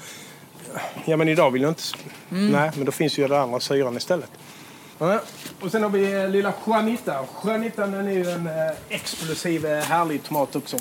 [1.06, 1.84] Ja, men idag vill jag inte...
[2.30, 4.30] Nej, men då finns ju den andra syran istället.
[5.02, 5.22] Ja.
[5.62, 7.26] Och sen har vi eh, lilla Juanita.
[7.44, 8.54] Juanita den är ju en eh,
[8.90, 10.78] explosiv, eh, härlig tomat också.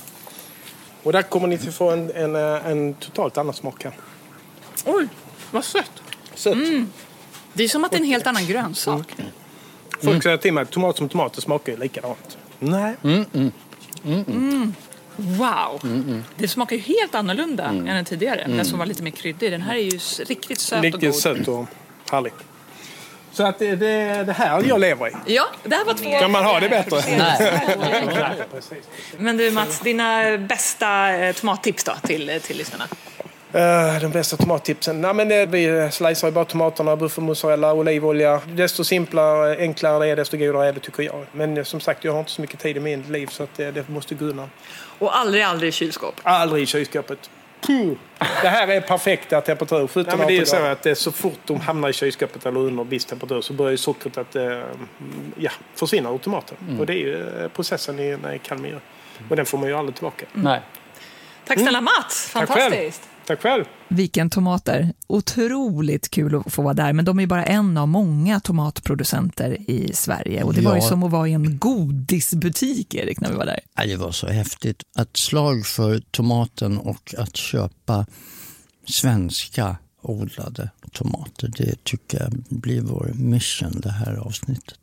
[1.03, 3.93] Och där kommer ni att få en, en, en totalt annan smak här.
[4.85, 5.09] Oj,
[5.51, 6.03] vad sött.
[6.35, 6.59] Sött.
[7.53, 9.15] Det är som att det är en helt annan grönsak.
[10.03, 12.39] Folk säger till mig att tomat som tomat smakar ju likadant.
[12.59, 12.97] Nej.
[15.17, 15.81] Wow!
[16.37, 18.45] Det smakar ju helt annorlunda än den tidigare.
[18.49, 19.53] Den som var lite mer kryddig.
[19.53, 21.15] Den här är ju riktigt söt och Riktigt god.
[21.15, 21.67] sött och
[22.11, 22.33] härlig.
[23.33, 25.13] Så att det, det, det här jag lever i.
[25.27, 26.19] Ja, det här var två...
[26.21, 26.97] Kan man ha det bättre?
[27.19, 27.63] Nej.
[29.19, 32.85] Men du Mats, dina bästa eh, tomattips då till, till lyssnarna?
[33.53, 35.01] Eh, de bästa tomattipsen?
[35.01, 38.41] Nej, men det, vi slicear ju bara tomaterna, buffelmozzarella, olivolja.
[38.47, 41.27] Desto simplare, enklare det är, desto godare är det tycker jag.
[41.33, 43.57] Men eh, som sagt, jag har inte så mycket tid i mitt liv så att
[43.57, 44.51] det, det måste gå undan.
[44.99, 46.15] Och aldrig, aldrig i kylskåp.
[46.23, 47.31] Aldrig i kylskåpet.
[47.61, 47.93] Puh.
[48.43, 49.87] Det här är perfekta temperatur.
[49.87, 52.61] 17 Ja, men det är så att det, så fort de hamnar i kylskåpet eller
[52.61, 54.61] under viss temperatur så börjar sockret att eh,
[55.37, 56.57] ja, försvinna ur tomaten.
[56.81, 58.79] Och det är ju eh, processen i en eh, kall miljö.
[59.31, 60.27] Och den får man ju aldrig tillbaka.
[60.33, 60.61] Nej.
[61.47, 62.71] Tack snälla Mats, Tack själv.
[62.73, 63.09] fantastiskt.
[63.31, 63.65] Tack själv.
[63.89, 68.41] Viken Tomater, otroligt kul att få vara där, men de är bara en av många
[68.41, 70.43] tomatproducenter i Sverige.
[70.43, 70.89] Och det var ju Ja.
[70.89, 73.61] som att vara i en godisbutik, Erik, när vi var där.
[73.77, 74.83] Ja, Det var så häftigt.
[74.99, 78.07] Ett slag för tomaten och att köpa
[78.89, 81.53] svenska odlade tomater.
[81.57, 84.79] Det tycker jag blir vår mission det här avsnittet.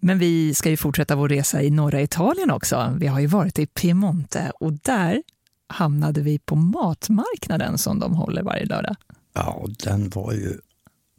[0.00, 2.96] Men vi ska ju fortsätta vår resa i norra Italien också.
[3.00, 5.22] Vi har ju varit i Piemonte och där
[5.70, 8.96] hamnade vi på matmarknaden som de håller varje lördag.
[9.34, 10.58] Ja, den var ju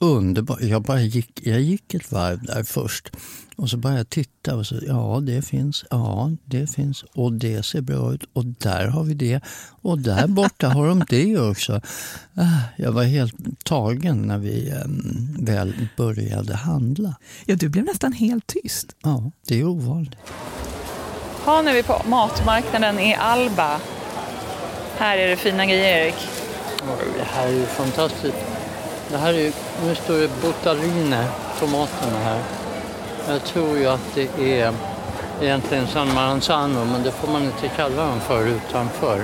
[0.02, 0.58] underbar.
[0.62, 3.10] Jag, bara gick, jag gick ett varv där först
[3.56, 7.64] och så började jag titta och så, ja det finns, ja det finns och det
[7.66, 9.42] ser bra ut och där har vi det
[9.82, 11.82] och där borta har de det också.
[12.36, 17.16] Ah, Jag var helt tagen när vi em, väl började handla.
[17.46, 18.96] Ja, du blev nästan helt tyst.
[19.04, 20.16] Ja, det är ovanligt.
[21.46, 23.80] Ja, nu är vi på matmarknaden i Alba.
[25.02, 26.28] Här är det fina grejer, Erik.
[27.18, 28.38] Det här är ju fantastiskt.
[29.12, 29.52] Det här är ju,
[29.84, 31.16] nu står det Botaline,
[31.60, 32.40] tomaterna här.
[33.28, 34.74] Jag tror ju att det är
[35.42, 39.24] egentligen San Maranzano, men det får man inte kalla dem för utanför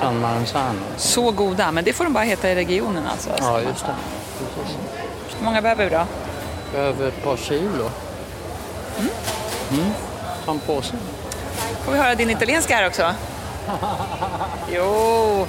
[0.00, 0.78] San Maranzano.
[0.96, 3.30] Så goda, men det får de bara heta i regionen alltså.
[3.38, 3.94] Ja, just det.
[4.38, 4.76] Precis.
[5.38, 6.06] Hur många behöver vi då?
[6.78, 7.90] Över ett par kilo.
[9.70, 9.90] Mm.
[10.44, 10.94] Ta en påse.
[11.84, 13.14] Får vi höra din italienska här också?
[14.74, 15.46] Jo.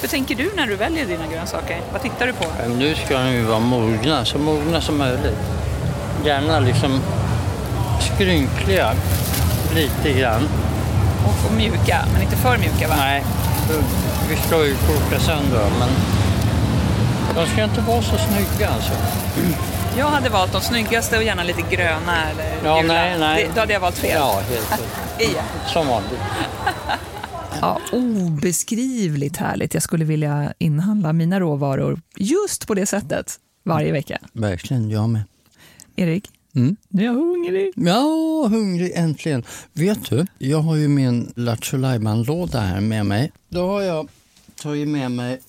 [0.00, 1.80] Hur tänker du när du väljer dina grönsaker?
[1.92, 2.44] Vad tittar du på?
[2.68, 5.38] Nu ska de ju vara mogna, så mogna som möjligt.
[6.24, 7.00] Gärna liksom
[8.00, 8.92] skrynkliga
[9.74, 10.48] lite grann.
[11.24, 12.94] Och, och mjuka, men inte för mjuka va?
[12.98, 13.24] Nej,
[14.28, 15.88] vi ska ju koka sönder men
[17.34, 18.92] de ska inte vara så snygga alltså.
[19.98, 22.94] Jag hade valt de snyggaste och gärna lite gröna eller Ja, gula.
[22.94, 23.44] nej, nej.
[23.44, 24.10] Det, då hade jag valt fel.
[24.14, 24.80] Ja, helt.
[25.18, 25.44] Igen.
[25.66, 26.20] Som vanligt.
[27.60, 29.74] Ja, obeskrivligt härligt.
[29.74, 34.18] Jag skulle vilja inhandla mina råvaror just på det sättet varje vecka.
[34.32, 35.22] Verkligen, jag med.
[35.96, 36.76] Erik, Mm.
[36.88, 37.72] nu är jag hungrig.
[37.76, 39.44] Ja, hungrig äntligen.
[39.72, 41.76] Vet du, jag har ju min Lattjo
[42.26, 43.32] låda här med mig.
[43.48, 44.08] Då har jag
[44.62, 45.40] tagit med mig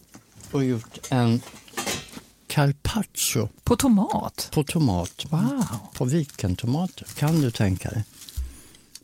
[0.52, 1.42] och gjort en
[2.48, 4.50] carpaccio På tomat.
[4.54, 5.26] på tomat.
[5.30, 5.66] Wow.
[5.94, 7.08] På vikentomater.
[7.18, 8.04] Kan du tänka dig?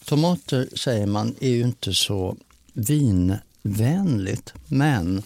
[0.05, 2.35] Tomater säger man är ju inte så
[2.75, 5.23] vinvänligt, men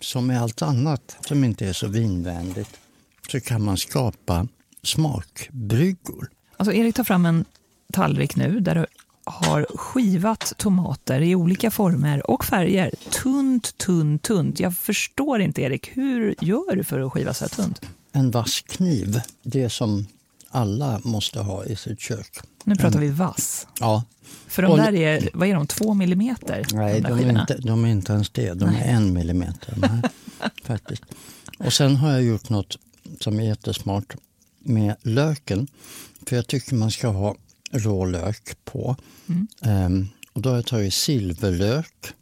[0.00, 2.78] som med allt annat som inte är så vinvänligt
[3.30, 4.48] så kan man skapa
[4.82, 6.30] smakbryggor.
[6.56, 7.44] Alltså Erik tar fram en
[7.92, 8.86] tallrik nu där du
[9.24, 12.90] har skivat tomater i olika former och färger.
[13.22, 14.60] Tunt, tunt, tunt.
[14.60, 17.80] Jag förstår inte Erik, hur gör du för att skiva så här tunt?
[18.12, 20.06] En vass kniv, det som
[20.50, 22.38] alla måste ha i sitt kök.
[22.64, 23.66] Nu pratar vi vass.
[23.80, 24.04] Ja,
[24.46, 26.66] För de där är, vad är de, två millimeter?
[26.72, 28.54] nej, där de är, inte, de är inte ens det.
[28.54, 29.74] De är en millimeter.
[29.76, 30.10] De här,
[30.64, 31.02] faktiskt.
[31.58, 32.78] Och sen har jag gjort något
[33.20, 34.16] som är jättesmart
[34.58, 35.66] med löken.
[36.26, 37.36] För jag tycker man ska ha
[37.70, 38.96] rå lök på.
[39.62, 42.12] Ehm, och då har jag tagit silverlök,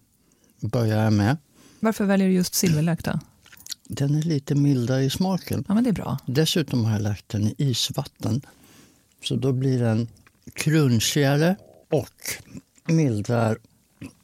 [0.60, 1.36] börjar jag med.
[1.80, 3.20] Varför väljer du just silverlök då?
[3.88, 5.64] Den är lite mildare i smaken.
[5.68, 6.18] Ja, men det är bra.
[6.26, 8.40] Dessutom har jag lagt den i isvatten.
[9.24, 10.08] Så då blir den
[10.54, 11.56] crunchigare
[11.90, 13.58] och mildrar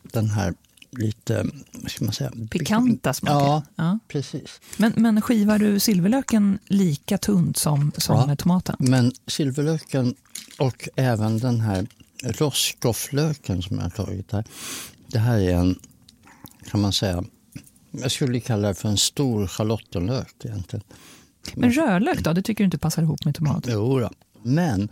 [0.03, 0.55] den här
[0.91, 1.47] lite,
[1.87, 2.33] ska man säga?
[2.51, 3.35] Pikanta smaker.
[3.47, 3.99] Ja, Ja.
[4.09, 4.61] precis.
[4.77, 8.37] Men, men skivar du silverlöken lika tunt som, som Ja.
[8.37, 8.77] tomaten?
[8.79, 10.15] Men silverlöken
[10.59, 11.87] och även den här
[12.23, 14.45] rostskofflöken som jag har tagit här.
[15.09, 15.79] Det här är en,
[16.71, 17.25] kan man säga,
[17.93, 20.85] jag skulle kalla det för en stor schalottenlök egentligen.
[21.55, 22.33] Men rödlök då?
[22.33, 23.65] Det tycker du inte passar ihop med tomat?
[23.69, 24.11] Jo då.
[24.43, 24.89] Men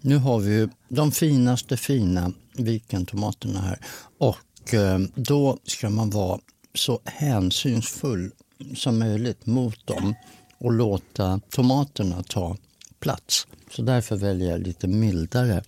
[0.00, 3.78] nu har vi ju de finaste fina vikentomaterna här.
[4.18, 6.40] Och eh, då ska man vara
[6.74, 8.30] så hänsynsfull
[8.74, 10.14] som möjligt mot dem
[10.58, 12.56] och låta tomaterna ta
[13.00, 13.46] plats.
[13.70, 15.62] Så därför väljer jag lite mildare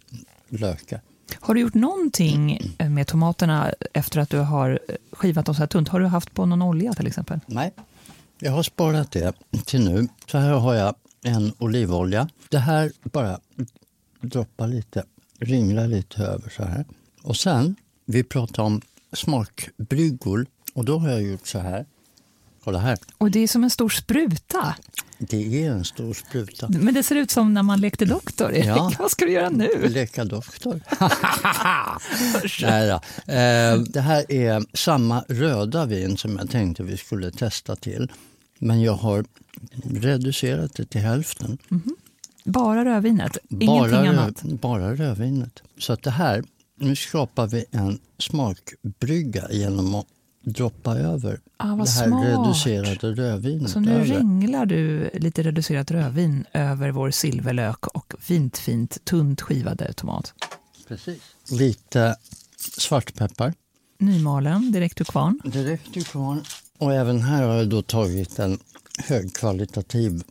[0.48, 1.00] lökar.
[1.34, 4.78] Har du gjort någonting med tomaterna efter att du har
[5.12, 5.88] skivat dem så här tunt?
[5.88, 7.40] Har du haft på någon olja till exempel?
[7.46, 7.72] Nej,
[8.38, 9.32] jag har sparat det
[9.64, 10.08] till nu.
[10.26, 12.28] Så här har jag en olivolja.
[12.48, 13.40] Det här bara
[14.20, 15.04] droppar lite,
[15.38, 16.84] ringlar lite över så här.
[17.22, 18.80] Och sen, vi pratar om
[19.12, 21.86] smakbryggor och då har jag gjort så här.
[22.64, 22.98] Kolla här.
[23.18, 24.74] Och det är som en stor spruta.
[25.18, 26.68] Det är en stor spruta.
[26.68, 28.52] Men det ser ut som när man lekte doktor.
[28.52, 28.66] Erik.
[28.66, 28.92] Ja.
[28.98, 29.88] Vad ska du göra nu?
[29.88, 30.80] Leka doktor.
[32.62, 32.94] Nej då.
[33.32, 38.12] Eh, det här är samma röda vin som jag tänkte vi skulle testa till.
[38.58, 39.24] Men jag har
[39.84, 41.58] reducerat det till hälften.
[42.44, 44.44] Bara rödvinet, ingenting Bara, annat.
[44.44, 45.62] röd, bara rödvinet.
[45.78, 46.44] Så att det här,
[46.78, 50.06] nu skapar vi en smakbrygga genom att
[50.52, 52.24] droppa över Ah, vad det här smart.
[52.26, 53.70] reducerade rödvinet.
[53.70, 54.04] Så nu över.
[54.04, 60.34] ringlar du lite reducerat rödvin över vår silverlök och fint, fint tunt skivade tomat.
[60.88, 61.20] Precis.
[61.50, 62.16] Lite
[62.78, 63.54] svartpeppar.
[63.98, 65.40] Nymalen, direkt ur kvarn.
[65.44, 66.42] Direkt ifrån.
[66.78, 68.58] Och även här har jag då tagit en
[69.04, 70.22] högkvalitativ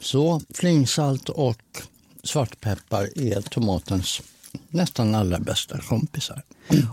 [0.00, 1.82] Så flingsalt och
[2.22, 4.22] svartpeppar är tomatens
[4.68, 6.42] nästan allra bästa kompisar.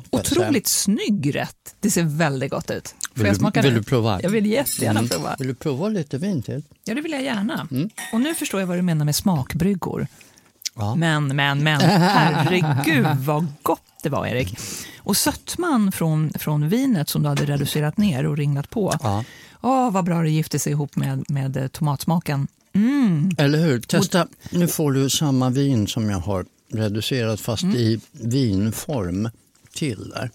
[0.09, 1.75] Otroligt snygg rätt.
[1.79, 2.95] Det ser väldigt gott ut.
[3.13, 3.79] Vill jag du- smaka vill nu?
[3.79, 4.21] du prova?
[4.21, 5.09] Jag vill jättegärna Mm.
[5.09, 5.35] prova.
[5.39, 6.63] Vill du prova lite vin till?
[6.83, 7.67] Ja, det vill jag gärna.
[8.13, 10.07] Och nu förstår jag vad du menar med smakbryggor.
[10.75, 10.95] Ja.
[10.95, 14.57] Men, men, men, herregud vad gott det var Erik.
[14.99, 18.93] Och sötman från, från vinet som du hade reducerat ner och ringlat på.
[19.03, 19.23] Ja.
[19.61, 22.47] Åh, vad bra det gifte sig ihop med, med eh, tomatsmaken.
[22.73, 23.31] Mm.
[23.37, 23.79] Eller hur?
[23.81, 24.27] Testa.
[24.49, 27.75] Nu får du samma vin som jag har reducerat fast Mm.
[27.75, 29.29] i vinform
[29.73, 30.29] till där.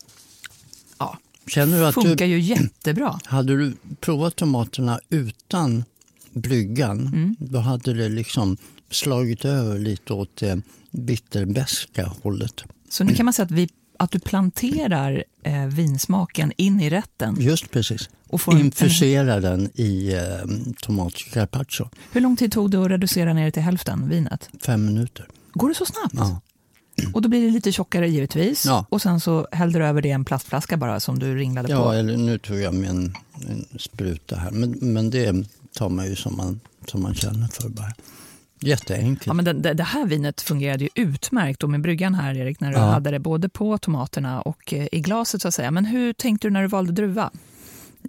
[1.46, 3.18] Känner du att funkar du, ju jättebra.
[3.24, 5.85] hade du provat tomaterna utan
[6.32, 7.37] bryggan, Mm.
[7.38, 8.56] då hade det liksom
[8.90, 12.64] slagit över lite åt det bitterbeska hållet.
[12.88, 17.37] Så nu kan man säga att, vi, att du planterar eh, vinsmaken in i rätten.
[17.40, 18.11] Just precis.
[18.28, 20.50] Och får en, en, Infusera den i eh,
[20.82, 21.88] tomatcarpaccio.
[22.12, 24.48] hur lång tid tog det att reducera ner till hälften, vinet?
[24.61, 25.28] Fem minuter.
[25.52, 26.14] Går det så snabbt?
[26.14, 26.40] Ja.
[27.14, 28.66] Och då blir det lite tjockare givetvis.
[28.66, 28.87] Ja.
[28.88, 31.82] Och sen så hällde du över det i en plastflaska bara som du ringlade Ja,
[31.85, 31.90] på.
[31.92, 33.14] eller nu tog jag med en,
[33.48, 34.50] en spruta här.
[34.50, 35.35] Men, men det
[35.74, 37.92] tar man ju som man, som man känner för bara.
[38.61, 39.26] Jätteenkelt.
[39.26, 42.76] Ja, men det, det, här vinet fungerade ju utmärkt med bryggan här Erik, när du
[42.78, 42.85] Ja.
[42.85, 45.70] hade det både på tomaterna och eh, i glaset så att säga.
[45.70, 47.30] Men hur tänkte du när du valde druva?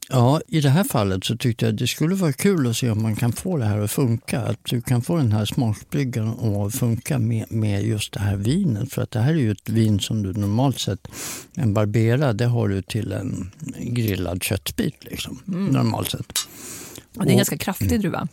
[0.09, 3.01] Ja, i det här fallet så tyckte jag det skulle vara kul att se om
[3.01, 4.41] man kan få det här att funka.
[4.41, 8.93] Att du kan få den här smakbryggan att funka med, med just det här vinet.
[8.93, 11.07] För att det här är ju ett vin som du normalt sett,
[11.55, 16.33] en barbera, det har du till en grillad köttbit liksom, normalt sett.
[17.17, 18.27] Och det är en ganska kraftig druva.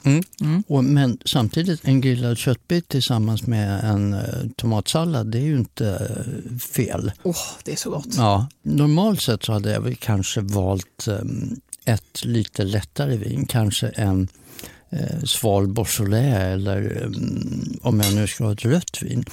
[0.66, 4.20] Och, men samtidigt, en grillad köttbit tillsammans med en eh,
[4.56, 7.12] tomatsallad, det är ju inte eh, fel.
[7.22, 8.14] Åh, det är så gott.
[8.16, 11.18] Ja, normalt sett så hade jag väl kanske valt eh,
[11.84, 14.28] ett lite lättare vin, kanske en
[14.90, 17.10] eh, sval Beaujolais eller eh,
[17.82, 19.24] om jag nu ska ha ett rött vin.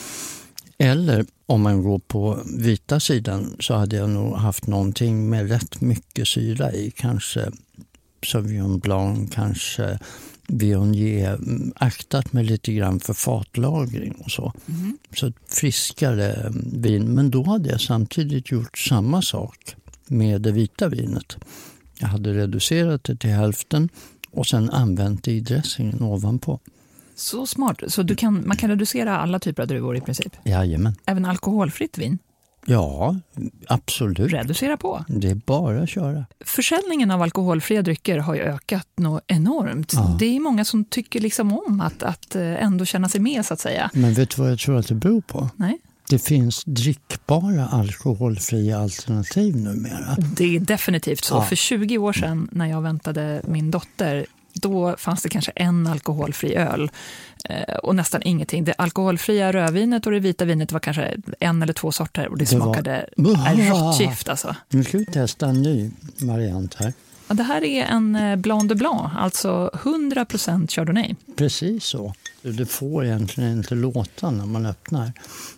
[0.77, 5.81] Eller om man går på vita sidan så hade jag nog haft någonting med rätt
[5.81, 6.91] mycket syra i.
[6.91, 7.51] Kanske
[8.25, 9.99] Sauvignon Blanc, kanske
[10.47, 11.33] Viognier.
[11.33, 14.53] mm, Aktat mig lite grann för fatlagring och så.
[15.15, 17.03] Så ett friskare mm, vin.
[17.13, 19.75] Men då hade jag samtidigt gjort samma sak
[20.07, 21.37] med det vita vinet.
[21.99, 23.89] Jag hade reducerat det till hälften
[24.31, 26.59] och sen använt det i dressingen ovanpå.
[27.15, 27.81] Så smart.
[27.87, 30.35] Så du kan, man kan reducera alla typer av druvor i princip.
[30.43, 30.95] Jajamän.
[31.05, 32.17] Även alkoholfritt vin.
[32.65, 33.15] Ja,
[33.67, 34.33] absolut.
[34.33, 35.05] Reducera på.
[35.07, 36.25] Det är bara att köra.
[36.45, 39.93] Försäljningen av alkoholfria drycker har ju ökat något enormt.
[39.93, 40.15] Ja.
[40.19, 43.53] Det är många som tycker liksom om att, att eh, ändå känna sig med så
[43.53, 43.89] att säga.
[43.93, 45.49] Men vet du vad jag tror att det beror på?
[45.55, 45.77] Nej.
[46.09, 50.15] Det finns drickbara alkoholfria alternativ numera.
[50.37, 51.35] Det är definitivt så.
[51.35, 51.41] Ja.
[51.41, 56.55] För 20 år sedan när jag väntade min dotter, då fanns det kanske en alkoholfri
[56.55, 56.91] öl
[57.83, 58.63] och nästan ingenting.
[58.63, 62.45] Det alkoholfria rödvinet och det vita vinet var kanske en eller två sorter och det
[62.45, 64.55] Det var- smakade är råttgift alltså.
[64.69, 66.93] Nu ska vi testa en ny variant här.
[67.27, 70.25] Ja, det här är en eh, Blanc de Blanc, alltså 100
[70.69, 71.15] chardonnay.
[71.37, 72.13] Precis så.
[72.41, 75.11] Det får egentligen inte låta när man öppnar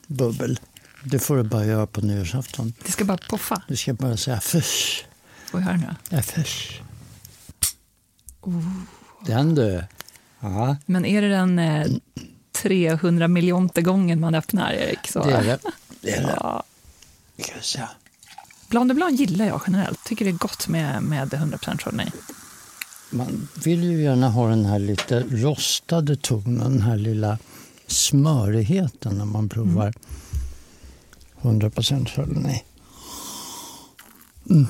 [0.08, 0.60] bubbel.
[1.04, 2.74] Det får du bara göra på nyårsafton.
[2.86, 3.62] Det ska bara poffa.
[3.68, 5.04] Du ska bara säga fush.
[5.46, 5.96] Får vi höra nu?
[6.10, 6.82] Ja, fush.
[9.26, 9.84] Den du.
[10.44, 11.88] Ja, Men är det den eh,
[12.52, 15.08] 300 miljonte gången man öppnar, Erik?
[15.08, 15.24] Så...
[15.24, 15.60] det är det.
[16.02, 16.38] det, är det.
[16.40, 16.64] Ja.
[17.62, 17.80] Se.
[18.70, 20.04] Blanc de Blanc gillar jag generellt.
[20.06, 22.08] Tycker det är gott med, med 100 chardonnay.
[23.10, 27.38] Man vill ju gärna ha den här lite rostade tonen, den här lilla
[27.88, 29.94] smörigheten när man provar
[31.42, 32.64] 100% chardonnay.
[34.50, 34.68] Mm.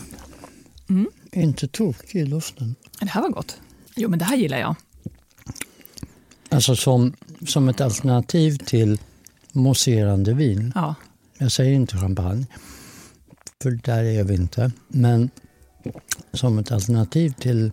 [0.90, 1.08] Mm.
[1.32, 2.76] Inte tokig i luften.
[3.00, 3.58] Det här var gott.
[3.96, 4.76] Jo, men det här gillar jag.
[6.54, 7.14] Alltså som,
[7.48, 9.00] som ett alternativ till
[9.52, 10.72] mousserande vin.
[10.76, 10.96] Ja.
[11.38, 12.46] Jag säger inte champagne,
[13.62, 14.72] för där är vi inte.
[14.88, 15.30] Men
[16.34, 17.72] som ett alternativ till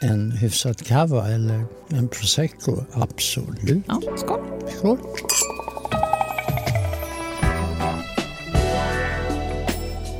[0.00, 3.84] en hyfsad cava eller en prosecco, absolut.
[3.86, 4.40] ja skål.
[4.78, 4.98] Skål!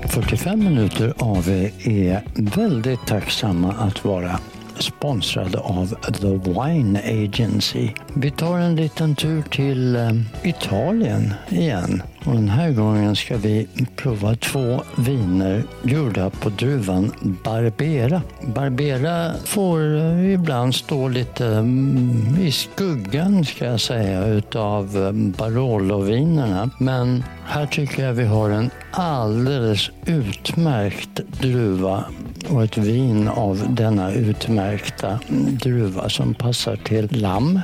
[0.02, 1.48] ...45 minuter AV
[1.84, 2.24] är
[2.56, 4.40] väldigt tacksamma att vara
[4.82, 5.86] sponsrade av
[6.20, 7.88] The Wine Agency.
[8.14, 10.10] Vi tar en liten tur till eh,
[10.42, 12.02] Italien igen.
[12.24, 13.66] Och den här gången ska vi
[13.96, 17.12] prova två viner gjorda på druvan
[17.44, 18.22] Barbera.
[18.42, 19.80] Barbera får
[20.18, 26.70] ibland stå lite mm, i skuggan ska jag säga utav mm, Barolo-vinerna.
[26.78, 32.04] Men här tycker jag vi har en alldeles utmärkt druva
[32.48, 35.18] och ett vin av denna utmärkta
[35.62, 37.60] druva som passar till lamm,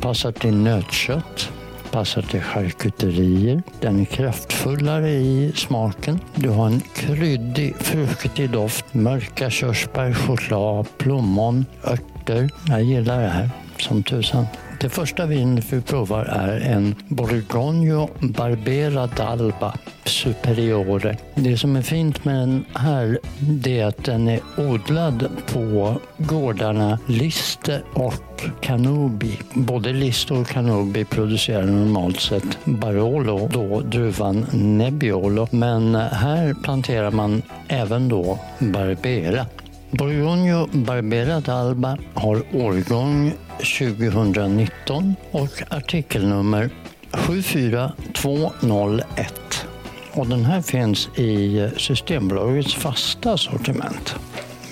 [0.00, 1.52] passar till nötkött,
[1.92, 3.62] passar till charkuterier.
[3.80, 6.20] Den är kraftfullare i smaken.
[6.34, 12.50] Du har en kryddig, fruktig doft, mörka körsbär, choklad, plommon, örter.
[12.68, 14.46] Jag gillar det här som tusan.
[14.82, 19.72] Det första vinet vi provar är en Borgogno Barbera d'Alba
[20.04, 21.16] Superiore.
[21.34, 26.98] Det som är fint med den här det är att den är odlad på gårdarna
[27.06, 29.38] Liste och Canobi.
[29.54, 35.48] Både Liste och Canobi producerar normalt sett Barolo, då druvan Nebbiolo.
[35.50, 39.46] Men här planterar man även då Barbera.
[39.92, 46.70] Borgogno Barbera d'Alba har årgång 2019 och artikelnummer
[47.12, 49.66] 74201.
[50.12, 54.14] Och den här finns i Systembolagets fasta sortiment.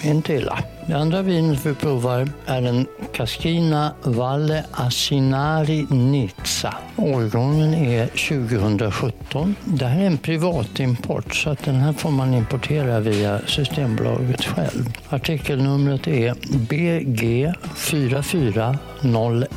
[0.03, 0.59] Inte illa.
[0.91, 6.75] Det andra vinet vi provar är en Cascina Valle Asinari Nizza.
[6.97, 9.55] Årgången är 2017.
[9.65, 14.93] Det här är en privatimport så att den här får man importera via Systembolaget själv.
[15.09, 16.35] Artikelnumret är
[16.69, 19.49] BG 4401.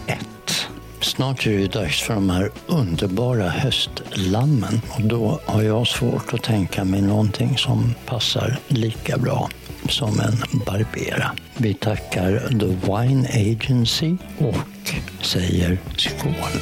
[1.01, 6.34] Snart är det ju dags för de här underbara höstlammen och då har jag svårt
[6.34, 9.49] att tänka mig någonting som passar lika bra
[9.89, 11.31] som en Barbera.
[11.57, 16.61] Vi tackar The Wine Agency och säger skål.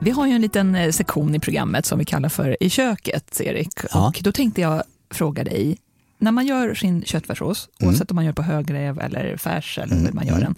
[0.00, 3.40] Vi har ju en liten eh, sektion i programmet som vi kallar för I köket,
[3.40, 3.68] Erik.
[3.92, 4.06] Ja.
[4.08, 5.76] Och då tänkte jag fråga dig,
[6.18, 7.88] när man gör sin köttfärssås, Mm.
[7.90, 10.54] oavsett om man gör på högrev eller färs eller hur man gör den,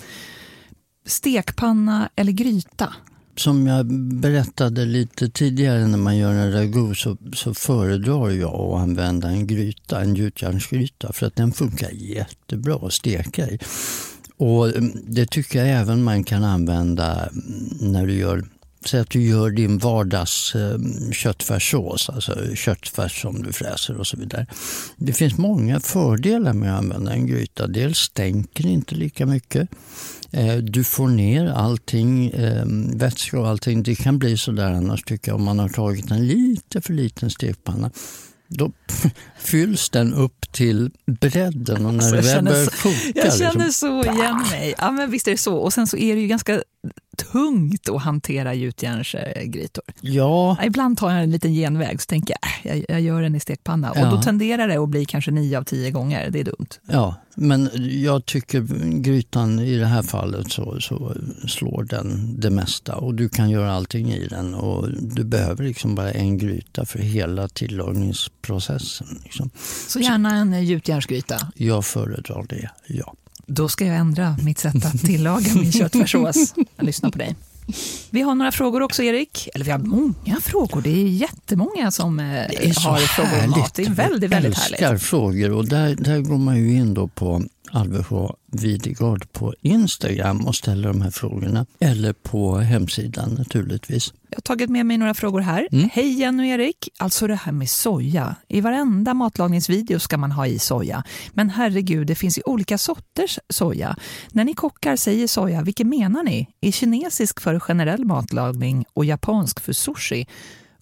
[1.07, 2.95] stekpanna eller gryta?
[3.39, 3.87] Som jag
[4.21, 9.47] berättade lite tidigare när man gör en ragu så, så föredrar jag att använda en
[9.47, 13.59] gryta, en gjutjärnsgryta för att den funkar jättebra att steka i.
[14.37, 18.45] Och mm, det tycker jag även man kan använda mm, när du gör
[18.85, 24.17] Säg att du gör din vardags mm, köttfärssås, alltså köttfärs som du fräser och så
[24.17, 24.47] vidare.
[24.97, 27.67] Det finns många fördelar med att använda en gryta.
[27.67, 29.69] Dels stänker det inte lika mycket.
[30.33, 32.65] Eh, Du får ner allting, eh,
[32.95, 33.83] vätska och allting.
[33.83, 36.93] Det kan bli så där annars tycker jag om man har tagit en lite för
[36.93, 37.91] liten stekpanna.
[38.49, 38.73] Då
[39.39, 42.97] fylls den upp till bredden och när Alltså, det jag väl känner börjar så- koka...
[43.15, 44.75] Jag känner liksom, så igen mig.
[44.79, 45.57] Ja, men visst är det så.
[45.57, 46.63] Och sen så är det ju ganska
[47.33, 49.85] tungt att hantera gjutjärnsgrytor.
[50.01, 53.35] ja, Ibland tar jag en liten genväg så tänker jag, äh, jag, jag gör den
[53.35, 53.91] i stekpanna.
[53.91, 54.11] Och Ja.
[54.11, 56.31] då tenderar det att bli kanske nio av tio gånger.
[56.31, 56.69] Det är dumt.
[56.87, 57.71] ja, men
[58.03, 58.61] jag tycker
[59.01, 61.17] grytan i det här fallet så, så
[61.49, 65.95] slår den det mesta och du kan göra allting i den och du behöver liksom
[65.95, 69.21] bara en gryta för hela tillagningsprocessen.
[69.25, 69.51] Liksom.
[69.89, 71.37] Så gärna en gjutjärnsgryta.
[71.55, 73.15] Jag föredrar det, ja.
[73.51, 76.55] Då ska jag ändra mitt sätt att tillaga min köttfärssås.
[76.77, 77.37] Jag lyssnar på dig.
[78.11, 79.49] Vi har några frågor också, Erik.
[79.55, 80.81] Eller vi har många frågor.
[80.83, 83.75] Det är jättemånga som eh, Det är så har frågor om mat.
[83.75, 84.81] Det är väldigt, väldigt Jag härligt.
[84.81, 87.43] älskar frågor och där, där går man ju in då på
[87.73, 91.67] Alvesjö Videgard på Instagram och ställer de här frågorna.
[91.81, 94.13] Eller på hemsidan naturligtvis.
[94.31, 95.69] Jag har tagit med mig några frågor här.
[95.73, 95.89] Mm.
[95.93, 96.89] Hej Jenny och Erik.
[96.99, 98.37] Alltså det här med soja.
[98.49, 101.05] I varenda matlagningsvideo ska man ha i soja.
[101.33, 103.97] Men herregud, det finns ju olika sorters soja.
[104.33, 106.49] När ni kockar säger soja, vilken menar ni?
[106.61, 110.27] Är kinesisk för generell matlagning och japansk för sushi?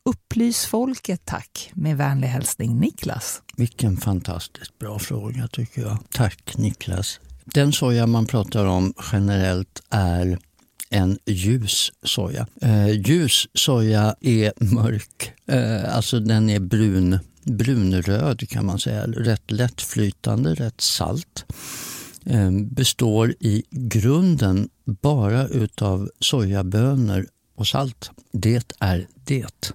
[0.07, 1.71] Upplys folket tack.
[1.75, 3.43] Med vänlig hälsning Niklas.
[3.57, 5.99] Vilken fantastiskt bra fråga tycker jag.
[6.13, 7.21] Tack Niklas.
[7.45, 10.39] Den soja man pratar om generellt är
[10.91, 12.47] en ljus soja.
[12.63, 19.07] Eh, ljus soja är mörk, eh, alltså den är brun, brunröd kan man säga.
[19.07, 21.45] Rätt lättflytande, rätt salt.
[22.27, 24.69] Eh, består i grunden
[25.03, 27.27] bara utav sojabönor
[27.57, 28.11] och salt.
[28.33, 29.73] Det är det.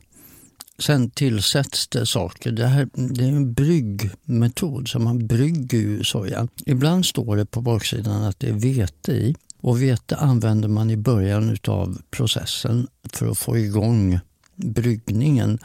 [0.82, 2.52] Sen tillsätts det saker.
[2.52, 6.48] Det, här, det är en bryggmetod, så man brygger ju sojan.
[6.66, 9.36] Ibland står det på baksidan att det är vete i.
[9.58, 14.20] Och vete använder man i början av processen för att få igång
[14.56, 15.60] bryggningen.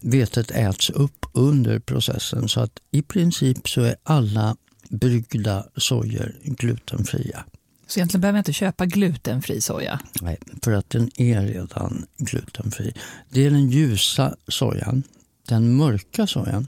[0.00, 4.56] Vetet äts upp under processen så att i princip så är alla
[4.88, 7.44] bryggda sojor glutenfria.
[7.86, 10.00] Så egentligen behöver jag inte köpa glutenfri soja.
[10.20, 12.94] Nej, för att den är redan glutenfri.
[13.30, 15.02] Det är den ljusa sojan.
[15.48, 16.66] Den mörka sojan,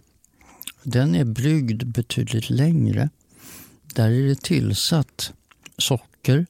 [0.82, 3.10] den är bryggd betydligt längre.
[3.94, 5.32] Där är det tillsatt
[5.78, 6.46] socker.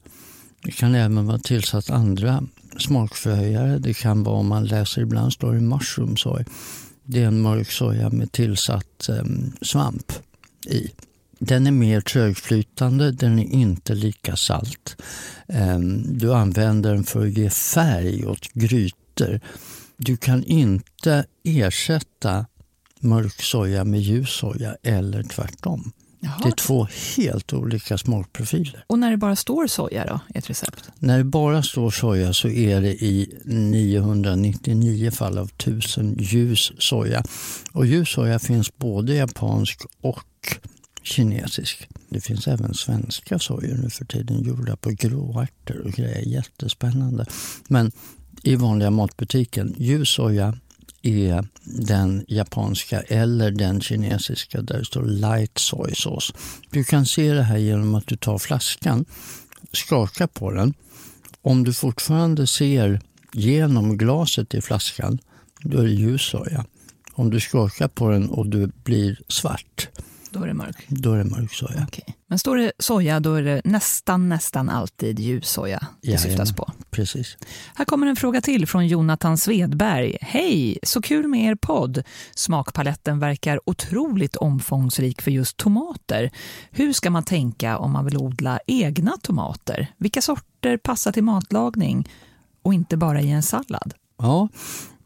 [0.63, 2.43] Det kan även vara tillsatt andra
[2.79, 3.79] smakförhöjare.
[3.79, 6.45] Det kan vara, om man läser ibland står det mushroom soy.
[7.03, 9.23] Det är en mörk soja med tillsatt eh,
[9.61, 10.11] svamp
[10.65, 10.91] i.
[11.39, 15.01] Den är mer trögflytande, den är inte lika salt.
[15.47, 19.39] Ehm, Du använder den för att ge färg åt grytor.
[19.97, 22.45] Du kan inte ersätta
[22.99, 25.91] mörk soja med ljus soja eller tvärtom.
[26.19, 26.39] Jaha.
[26.43, 28.83] Det är två helt olika smakprofiler.
[28.87, 30.89] Och när det bara står soja då, i ett recept?
[30.99, 37.23] När det bara står soja så är det i 999 fall av 1000 ljus soja.
[37.71, 40.57] Och ljus soja finns både japansk och
[41.07, 41.87] kinesisk.
[42.09, 46.21] Det finns även svenska sojor nu för tiden gjorda på gråärtor och grejer.
[46.21, 47.25] Jättespännande.
[47.67, 47.91] Men
[48.43, 50.57] i vanliga matbutiken, ljus soja
[51.01, 56.33] är den japanska eller den kinesiska där det står light soy sauce.
[56.69, 59.05] Du kan se det här genom att du tar flaskan,
[59.71, 60.73] skakar på den.
[61.41, 63.01] Om du fortfarande ser
[63.33, 65.19] genom glaset i flaskan,
[65.61, 66.65] då är det ljus soja.
[67.13, 69.89] Om du skakar på den och du blir svart,
[70.37, 70.85] då är det mörk.
[70.87, 71.85] då är det mörk soja.
[71.87, 72.03] Okej.
[72.29, 76.29] Men står det soja, då är det nästan, nästan alltid ljussoja det Jajamän.
[76.29, 76.71] syftas på.
[76.91, 77.37] Precis.
[77.75, 80.17] Här kommer en fråga till från Jonathan Svedberg.
[80.21, 82.03] Hej, så kul med er podd.
[82.35, 86.31] Smakpaletten verkar otroligt omfångsrik för just tomater.
[86.71, 89.87] Hur ska man tänka om man vill odla egna tomater?
[89.97, 92.09] Vilka sorter passar till matlagning
[92.63, 93.93] och inte bara i en sallad?
[94.17, 94.49] Ja,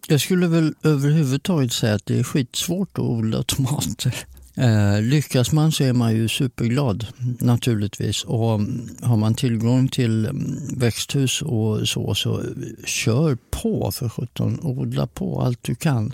[0.07, 4.15] jag skulle väl överhuvudtaget säga att det är skitsvårt att odla tomater.
[4.55, 7.07] Eh, lyckas man så är man ju superglad
[7.39, 8.23] naturligtvis.
[8.23, 8.59] Och
[9.01, 12.43] har man tillgång till mm, växthus och så, så
[12.85, 14.59] kör på för sjutton.
[14.61, 16.13] Odla på allt du kan.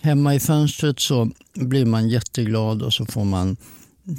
[0.00, 3.56] Hemma i fönstret så blir man jätteglad och så får man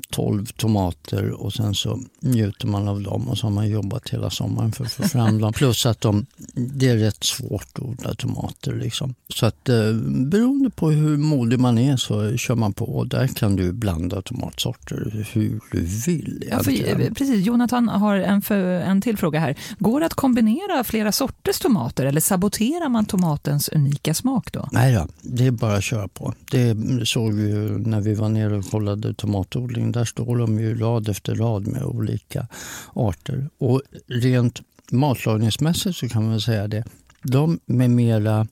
[0.10, 4.30] 12 tomater och sen så njuter man av dem och så har man jobbat hela
[4.30, 5.54] sommaren för att få fram dem.
[5.56, 8.74] Plus att de, det är rätt svårt att odla tomater.
[8.74, 9.16] Liksom.
[9.30, 13.28] Så att eh, beroende på hur modig man är så kör man på och där
[13.28, 16.44] kan du blanda tomatsorter hur du vill.
[16.52, 19.56] Ja, för, precis, Jonathan har en, för, en till fråga här.
[19.80, 24.70] Går det att kombinera flera sorters tomater eller saboterar man tomatens unika smak då?
[24.72, 26.34] Nej då, det är bara att köra på.
[26.52, 26.76] Det
[27.06, 29.75] såg vi ju när vi var nere och kollade tomatodling.
[29.82, 32.48] Där står de ju rad efter rad med olika
[32.94, 33.50] arter.
[33.58, 34.62] Och rent
[34.92, 36.84] matlagningsmässigt så kan man säga det.
[37.22, 38.48] De med mera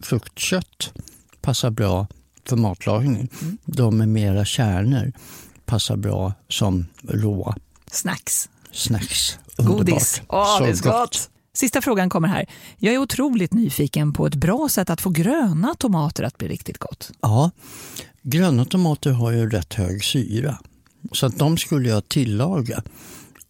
[0.00, 0.92] fruktkött
[1.40, 2.06] passar bra
[2.48, 3.28] för matlagning.
[3.64, 5.12] De med mera kärnor
[5.66, 7.56] passar bra som råa
[7.90, 8.48] Snacks.
[8.72, 9.38] snacks.
[9.56, 10.22] Godis.
[10.28, 11.30] Åh, Så det är så gott.
[11.54, 12.46] Sista frågan kommer här.
[12.78, 16.78] Jag är otroligt nyfiken på ett bra sätt att få gröna tomater att bli riktigt
[16.78, 17.10] gott.
[17.20, 17.50] Ja,
[18.22, 20.58] gröna tomater har ju rätt hög syra.
[21.12, 22.82] Så att de skulle jag tillaga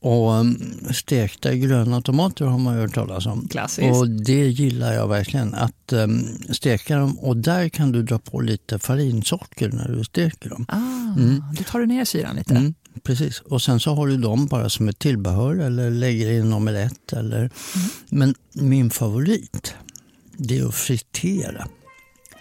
[0.00, 0.58] Och um,
[0.90, 3.48] stekta gröna tomater har man ju hört talas om.
[3.48, 3.96] Klassiskt.
[3.96, 5.54] Och det gillar jag verkligen.
[5.54, 10.50] Att um, steka dem och där kan du dra på lite farinsocker när du steker
[10.50, 10.66] dem.
[10.68, 11.18] Ah,
[11.58, 12.54] Då tar du ner syran lite.
[12.54, 13.40] Mm, precis.
[13.40, 17.12] Och sen så har du dem bara som ett tillbehör eller lägger i en omelett.
[17.12, 17.38] Eller...
[17.38, 17.50] Mm.
[18.08, 19.74] Men min favorit,
[20.36, 21.66] det är att fritera.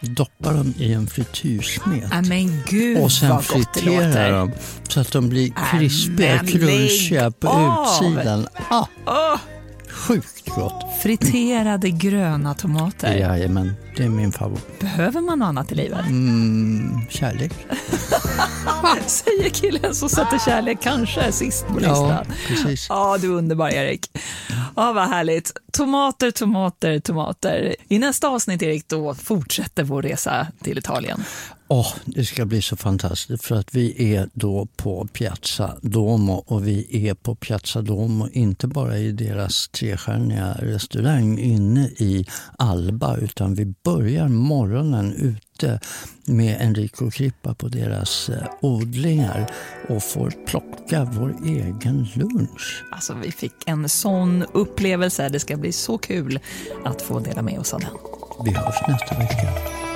[0.02, 2.04] Doppa dem i en frityrsmet.
[2.12, 4.32] Nej men gud Och sen vad gott det fritera låter.
[4.32, 4.52] dem
[4.90, 8.48] så att de blir krispiga, crunchiga på utsidan.
[8.70, 9.40] Ah, Åh,
[9.98, 10.86] sjukt gott!
[11.02, 13.16] friterade gröna tomater.
[13.18, 14.80] Jajamän, det är min favorit.
[14.80, 16.06] Behöver man något annat i livet?
[16.06, 17.52] Mm, kärlek.
[19.08, 22.26] Säger killen som sätter kärlek kanske sist på Ja, listan.
[22.48, 22.86] precis.
[22.90, 24.12] Ja, du är underbar Erik.
[24.76, 25.52] Ja, vad härligt.
[25.74, 27.76] Tomater, tomater, tomater.
[27.90, 31.24] I nästa avsnitt Erik, då fortsätter vår resa till Italien.
[31.70, 36.68] Åh, det ska bli så fantastiskt för att vi är då på Piazza Duomo och
[36.68, 42.26] vi är på Piazza Duomo inte bara i deras trestjärniga restaurang inne i
[42.58, 45.80] Alba utan vi börjar morgonen ute
[46.26, 49.52] med Enrico Crippa på deras eh, odlingar
[49.90, 52.84] och får plocka vår egen lunch.
[52.92, 55.30] Alltså, vi fick en sån upplevelse.
[55.30, 56.40] Det ska bli så kul
[56.86, 57.92] att få dela med oss av den.
[58.46, 59.87] Vi hörs nästa vecka.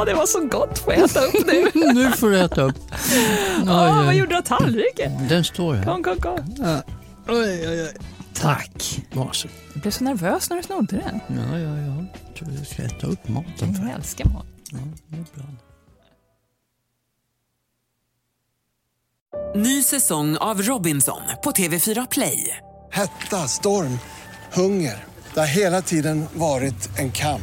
[0.00, 0.78] Ja, det var så gott.
[0.78, 1.70] Får jag äta upp nu?
[1.94, 2.76] Nu får du äta upp.
[3.66, 5.28] Ja, Oj, vad gjorde du av tallriken?
[5.28, 5.84] Den står här.
[5.84, 6.54] Kom, kom, kom.
[7.28, 7.96] Oj, oj, oj.
[8.34, 9.00] Tack.
[9.12, 9.56] Varsågod.
[9.72, 11.20] Jag blev så nervös när du snodde den.
[11.38, 12.04] Ja, ja, ja.
[12.26, 14.46] Jag tror du ska äta upp maten Jag älskar mat.
[14.70, 14.78] Ja,
[15.08, 15.46] det är bra.
[19.54, 22.56] Ny säsong av Robinson på TV4 Play.
[22.92, 23.98] Hetta, storm,
[24.52, 25.04] hunger.
[25.34, 27.42] Det har hela tiden varit en kamp.